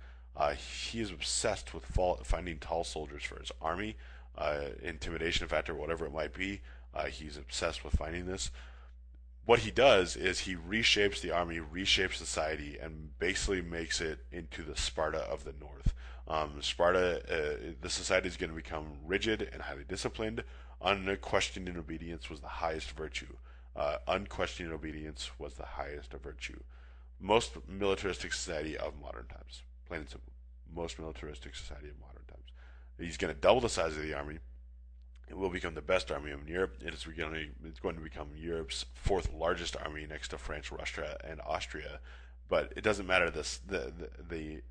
He 0.58 1.02
is 1.02 1.12
obsessed 1.12 1.74
with 1.74 1.84
fall, 1.84 2.22
finding 2.24 2.58
tall 2.60 2.86
soldiers 2.86 3.24
for 3.24 3.38
his 3.38 3.52
army, 3.62 3.98
intimidation 4.82 5.46
factor, 5.50 5.76
whatever 5.76 6.06
it 6.06 6.14
might 6.14 6.34
be. 6.34 6.62
he's 7.10 7.36
obsessed 7.36 7.84
with 7.84 7.96
finding 7.96 8.28
this 8.28 8.50
what 9.48 9.60
he 9.60 9.72
does 9.72 10.18
is 10.18 10.40
he 10.40 10.58
reshapes 10.58 11.22
the 11.22 11.32
army, 11.32 11.60
reshapes 11.60 12.16
society, 12.16 12.78
and 12.82 13.18
basically 13.18 13.62
makes 13.62 14.02
it 14.02 14.20
into 14.30 14.62
the 14.62 14.76
Sparta 14.76 15.20
of 15.20 15.46
the 15.46 15.54
North. 15.58 15.94
Um, 16.28 16.62
Sparta, 16.62 17.22
uh, 17.32 17.72
the 17.80 17.90
society 17.90 18.28
is 18.28 18.36
going 18.36 18.50
to 18.50 18.56
become 18.56 18.98
rigid 19.06 19.50
and 19.54 19.62
highly 19.62 19.86
disciplined. 19.88 20.44
Unquestioning 20.82 21.78
obedience 21.78 22.30
was 22.30 22.42
the 22.42 22.48
highest 22.48 22.92
virtue. 22.92 23.38
Uh, 23.74 23.96
unquestioning 24.10 24.74
obedience 24.74 25.32
was 25.40 25.54
the 25.54 25.64
highest 25.64 26.12
virtue. 26.12 26.60
Most 27.18 27.54
militaristic 27.70 28.34
society 28.34 28.76
of 28.76 29.00
modern 29.02 29.28
times, 29.28 29.62
plain 29.88 30.02
and 30.02 30.10
simple. 30.10 30.34
Most 30.76 31.00
militaristic 31.00 31.56
society 31.56 31.88
of 31.88 31.98
modern 32.02 32.24
times. 32.28 32.52
He's 33.00 33.16
going 33.16 33.34
to 33.34 33.40
double 33.40 33.62
the 33.62 33.70
size 33.70 33.96
of 33.96 34.04
the 34.04 34.14
army 34.14 34.40
it 35.28 35.38
will 35.38 35.50
become 35.50 35.74
the 35.74 35.82
best 35.82 36.12
army 36.12 36.32
in 36.32 36.48
Europe. 36.48 36.78
It 36.86 36.94
is 36.94 37.04
going 37.04 37.34
to, 37.34 37.68
it's 37.68 37.80
going 37.80 37.96
to 37.96 38.02
become 38.02 38.30
Europe's 38.36 38.86
fourth 38.94 39.34
largest 39.34 39.76
army 39.78 40.06
next 40.08 40.30
to 40.30 40.38
France, 40.38 40.72
Russia, 40.72 41.18
and 41.24 41.42
Austria. 41.42 42.00
But 42.50 42.74
it 42.76 42.84
doesn't 42.84 43.08
matter 43.08 43.30
this 43.30 43.58
the 43.58 43.92
the, 43.98 44.10
the 44.30 44.62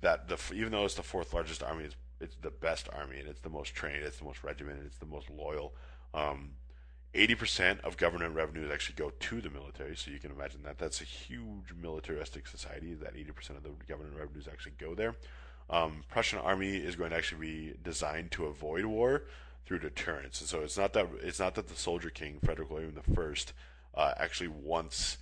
that 0.00 0.28
the 0.28 0.38
even 0.54 0.72
though 0.72 0.84
it's 0.84 0.94
the 0.94 1.02
fourth 1.02 1.32
largest 1.32 1.62
army, 1.62 1.84
it's 1.84 1.96
it's 2.20 2.36
the 2.42 2.50
best 2.50 2.88
army 2.92 3.18
and 3.18 3.28
it's 3.28 3.40
the 3.40 3.48
most 3.48 3.74
trained, 3.74 4.02
it's 4.02 4.18
the 4.18 4.24
most 4.24 4.44
regimented, 4.44 4.86
it's 4.86 4.98
the 4.98 5.06
most 5.06 5.30
loyal. 5.30 5.74
Um, 6.12 6.50
80% 7.14 7.80
of 7.80 7.96
government 7.96 8.34
revenues 8.36 8.70
actually 8.70 8.94
go 8.94 9.10
to 9.10 9.40
the 9.40 9.50
military, 9.50 9.96
so 9.96 10.10
you 10.12 10.20
can 10.20 10.30
imagine 10.30 10.62
that 10.62 10.78
that's 10.78 11.00
a 11.00 11.04
huge 11.04 11.72
militaristic 11.80 12.46
society. 12.46 12.94
That 12.94 13.14
80% 13.14 13.56
of 13.56 13.62
the 13.64 13.70
government 13.88 14.16
revenues 14.16 14.46
actually 14.46 14.74
go 14.78 14.94
there. 14.94 15.16
Um, 15.68 16.04
Prussian 16.08 16.38
army 16.40 16.76
is 16.76 16.96
going 16.96 17.10
to 17.10 17.16
actually 17.16 17.40
be 17.40 17.74
designed 17.82 18.30
to 18.32 18.46
avoid 18.46 18.84
war, 18.84 19.24
through 19.66 19.80
deterrence. 19.80 20.40
And 20.40 20.48
so 20.48 20.60
it's 20.60 20.78
not 20.78 20.92
that 20.94 21.06
it's 21.22 21.38
not 21.38 21.54
that 21.54 21.68
the 21.68 21.76
Soldier 21.76 22.10
King 22.10 22.38
Frederick 22.42 22.70
William 22.70 22.94
I 22.96 24.00
uh, 24.00 24.14
actually 24.18 24.48
wants 24.48 25.18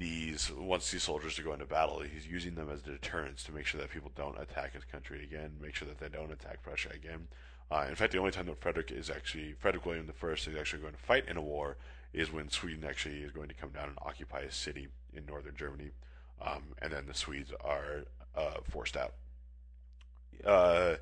these 0.00 0.50
wants 0.56 0.90
these 0.90 1.02
soldiers 1.02 1.36
to 1.36 1.42
go 1.42 1.52
into 1.52 1.66
battle. 1.66 2.00
He's 2.00 2.26
using 2.26 2.54
them 2.54 2.70
as 2.70 2.82
deterrence 2.82 3.44
to 3.44 3.52
make 3.52 3.66
sure 3.66 3.80
that 3.80 3.90
people 3.90 4.10
don't 4.16 4.40
attack 4.40 4.72
his 4.72 4.84
country 4.84 5.22
again, 5.22 5.52
make 5.60 5.74
sure 5.74 5.86
that 5.86 5.98
they 5.98 6.08
don't 6.08 6.32
attack 6.32 6.62
Prussia 6.62 6.88
again. 6.94 7.28
Uh, 7.70 7.86
in 7.88 7.94
fact, 7.94 8.12
the 8.12 8.18
only 8.18 8.32
time 8.32 8.46
that 8.46 8.60
Frederick 8.60 8.90
is 8.90 9.10
actually 9.10 9.54
Frederick 9.58 9.86
William 9.86 10.10
I 10.10 10.26
is 10.32 10.48
actually 10.58 10.80
going 10.80 10.94
to 10.94 10.98
fight 10.98 11.28
in 11.28 11.36
a 11.36 11.42
war 11.42 11.76
is 12.12 12.32
when 12.32 12.50
Sweden 12.50 12.84
actually 12.84 13.18
is 13.18 13.30
going 13.30 13.48
to 13.48 13.54
come 13.54 13.70
down 13.70 13.88
and 13.88 13.98
occupy 14.02 14.40
a 14.40 14.50
city 14.50 14.88
in 15.12 15.26
northern 15.26 15.54
Germany, 15.54 15.90
um, 16.42 16.62
and 16.82 16.92
then 16.92 17.06
the 17.06 17.14
Swedes 17.14 17.52
are 17.62 18.04
uh, 18.34 18.56
forced 18.68 18.96
out. 18.96 19.14
Uh, 20.44 20.96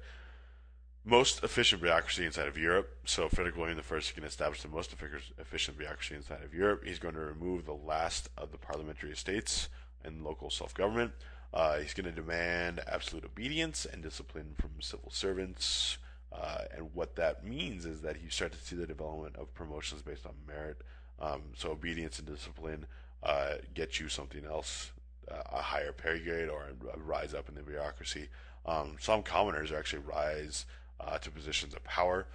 most 1.05 1.43
efficient 1.43 1.81
bureaucracy 1.81 2.27
inside 2.27 2.49
of 2.49 2.59
Europe. 2.59 2.97
So 3.05 3.29
Frederick 3.29 3.57
William 3.57 3.79
I 3.79 4.01
can 4.15 4.25
establish 4.25 4.63
the 4.63 4.69
most 4.69 4.93
efficient 4.93 5.79
bureaucracy 5.79 6.15
inside 6.15 6.43
of 6.45 6.55
Europe. 6.55 6.85
He's 6.85 6.99
going 6.99 7.15
to 7.15 7.21
remove 7.21 7.65
the 7.65 7.73
last 7.73 8.29
of 8.37 8.53
the 8.53 8.59
parliamentary 8.59 9.13
estates 9.13 9.69
and 10.05 10.25
local 10.25 10.51
self-government. 10.51 11.13
Uh, 11.53 11.79
he's 11.79 11.95
going 11.95 12.05
to 12.05 12.13
demand 12.13 12.81
absolute 12.87 13.25
obedience 13.25 13.87
and 13.91 14.03
discipline 14.03 14.55
from 14.59 14.71
civil 14.81 15.11
servants. 15.11 15.97
Uh, 16.31 16.65
and 16.77 16.95
what 16.95 17.17
that 17.17 17.45
means 17.45 17.87
is 17.87 18.03
that 18.03 18.21
you 18.23 18.29
start 18.29 18.53
to 18.53 18.59
see 18.59 18.77
the 18.77 18.87
development 18.87 19.35
of 19.37 19.53
promotions 19.55 20.03
based 20.03 20.27
on 20.27 20.35
merit. 20.47 20.83
Um, 21.21 21.43
so 21.57 21.71
obedience 21.71 22.19
and 22.19 22.29
discipline 22.29 22.87
uh, 23.23 23.55
get 23.75 23.99
you 23.99 24.09
something 24.09 24.45
else, 24.45 24.93
uh, 25.31 25.43
a 25.53 25.63
higher 25.63 25.93
pay 25.93 26.19
grade 26.19 26.49
or 26.49 26.67
a 26.95 26.99
rise 26.99 27.33
up 27.33 27.49
in 27.49 27.55
the 27.55 27.63
bureaucracy. 27.63 28.29
Um, 28.67 28.97
some 29.01 29.23
commoners 29.23 29.73
actually 29.73 30.03
rise 30.03 30.67
uh, 31.01 31.19
to 31.19 31.31
positions 31.31 31.75
of 31.75 31.85
power. 31.85 32.27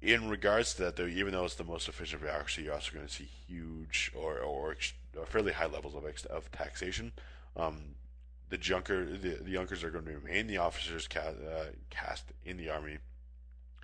In 0.00 0.28
regards 0.28 0.74
to 0.74 0.82
that, 0.82 0.96
though, 0.96 1.06
even 1.06 1.32
though 1.32 1.44
it's 1.44 1.54
the 1.54 1.64
most 1.64 1.88
efficient 1.88 2.20
bureaucracy, 2.20 2.62
you're 2.62 2.74
also 2.74 2.92
going 2.92 3.06
to 3.06 3.12
see 3.12 3.28
huge 3.46 4.12
or, 4.14 4.38
or, 4.38 4.76
or 5.16 5.26
fairly 5.26 5.52
high 5.52 5.66
levels 5.66 5.94
of, 5.94 6.04
of 6.30 6.52
taxation. 6.52 7.12
Um, 7.56 7.94
the 8.50 8.58
junker, 8.58 9.04
the, 9.04 9.38
the 9.42 9.52
Junkers 9.52 9.82
are 9.82 9.90
going 9.90 10.04
to 10.04 10.12
remain 10.12 10.46
the 10.46 10.58
officers 10.58 11.08
caste, 11.08 11.38
uh, 11.40 11.66
caste 11.90 12.32
in 12.44 12.56
the 12.56 12.68
army 12.68 12.98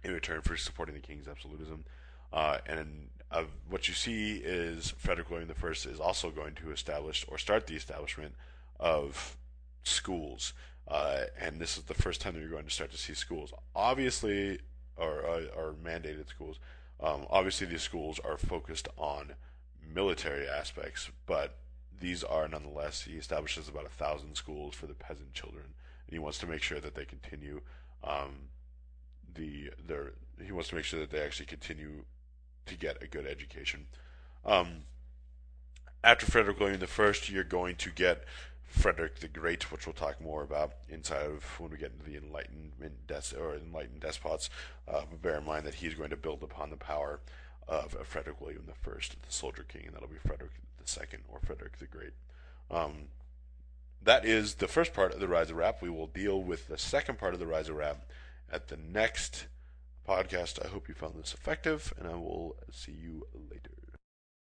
in 0.04 0.12
return 0.12 0.42
for 0.42 0.56
supporting 0.56 0.94
the 0.94 1.00
king's 1.00 1.26
absolutism. 1.26 1.84
Uh, 2.32 2.58
and 2.66 3.08
uh, 3.30 3.44
what 3.68 3.88
you 3.88 3.94
see 3.94 4.36
is 4.36 4.90
Frederick 4.98 5.30
William 5.30 5.50
I 5.50 5.68
is 5.68 6.00
also 6.00 6.30
going 6.30 6.54
to 6.56 6.70
establish 6.70 7.24
or 7.28 7.38
start 7.38 7.66
the 7.66 7.74
establishment 7.74 8.34
of 8.78 9.36
schools 9.82 10.52
uh, 10.88 11.24
and 11.38 11.60
this 11.60 11.76
is 11.76 11.84
the 11.84 11.94
first 11.94 12.20
time 12.20 12.34
that 12.34 12.40
you're 12.40 12.50
going 12.50 12.64
to 12.64 12.70
start 12.70 12.90
to 12.90 12.98
see 12.98 13.14
schools, 13.14 13.52
obviously, 13.74 14.58
or, 14.96 15.24
uh, 15.26 15.42
or 15.56 15.74
mandated 15.84 16.28
schools. 16.28 16.58
Um, 17.00 17.26
obviously, 17.30 17.66
these 17.66 17.82
schools 17.82 18.20
are 18.24 18.36
focused 18.36 18.88
on 18.98 19.34
military 19.94 20.48
aspects, 20.48 21.10
but 21.26 21.56
these 22.00 22.24
are 22.24 22.48
nonetheless. 22.48 23.02
He 23.02 23.14
establishes 23.14 23.68
about 23.68 23.86
a 23.86 23.90
thousand 23.90 24.34
schools 24.34 24.74
for 24.74 24.86
the 24.86 24.94
peasant 24.94 25.32
children, 25.32 25.64
and 25.64 26.12
he 26.12 26.18
wants 26.18 26.38
to 26.38 26.46
make 26.46 26.62
sure 26.62 26.80
that 26.80 26.94
they 26.94 27.04
continue 27.04 27.60
um, 28.04 28.48
the 29.34 29.70
their. 29.86 30.12
He 30.42 30.52
wants 30.52 30.70
to 30.70 30.74
make 30.74 30.84
sure 30.84 31.00
that 31.00 31.10
they 31.10 31.20
actually 31.20 31.46
continue 31.46 32.04
to 32.66 32.74
get 32.74 33.02
a 33.02 33.06
good 33.06 33.26
education. 33.26 33.86
Um, 34.44 34.84
after 36.02 36.24
Frederick 36.24 36.58
William 36.58 36.80
I, 36.82 37.12
you're 37.26 37.44
going 37.44 37.76
to 37.76 37.90
get 37.90 38.24
Frederick 38.70 39.18
the 39.18 39.28
Great, 39.28 39.70
which 39.72 39.86
we'll 39.86 39.92
talk 39.92 40.20
more 40.20 40.42
about 40.42 40.74
inside 40.88 41.26
of 41.26 41.42
when 41.58 41.70
we 41.70 41.76
get 41.76 41.92
into 41.92 42.08
the 42.08 42.16
Enlightenment 42.16 43.06
des- 43.06 43.36
or 43.36 43.56
Enlightened 43.56 44.00
despots. 44.00 44.48
Uh, 44.88 45.02
but 45.10 45.20
bear 45.20 45.36
in 45.38 45.44
mind 45.44 45.66
that 45.66 45.74
he's 45.74 45.94
going 45.94 46.10
to 46.10 46.16
build 46.16 46.42
upon 46.42 46.70
the 46.70 46.76
power 46.76 47.20
of, 47.68 47.96
Frederick 48.04 48.40
William 48.40 48.64
I, 48.68 48.90
the 48.90 49.16
Soldier 49.28 49.64
King, 49.64 49.86
and 49.86 49.94
that'll 49.94 50.08
be 50.08 50.16
Frederick 50.24 50.52
II 50.80 51.18
or 51.28 51.40
Frederick 51.40 51.78
the 51.78 51.86
Great. 51.86 52.12
Um, 52.70 53.08
that 54.02 54.24
is 54.24 54.54
the 54.54 54.68
first 54.68 54.94
part 54.94 55.12
of 55.12 55.20
the 55.20 55.28
Rise 55.28 55.50
of 55.50 55.56
Rap. 55.56 55.82
We 55.82 55.90
will 55.90 56.06
deal 56.06 56.42
with 56.42 56.68
the 56.68 56.78
second 56.78 57.18
part 57.18 57.34
of 57.34 57.40
the 57.40 57.46
Rise 57.46 57.68
of 57.68 57.76
Rap 57.76 58.06
at 58.50 58.68
the 58.68 58.76
next 58.76 59.46
podcast. 60.08 60.64
I 60.64 60.68
hope 60.68 60.88
you 60.88 60.94
found 60.94 61.14
this 61.16 61.34
effective, 61.34 61.92
and 61.98 62.08
I 62.08 62.14
will 62.14 62.56
see 62.70 62.92
you 62.92 63.26
later. 63.50 63.70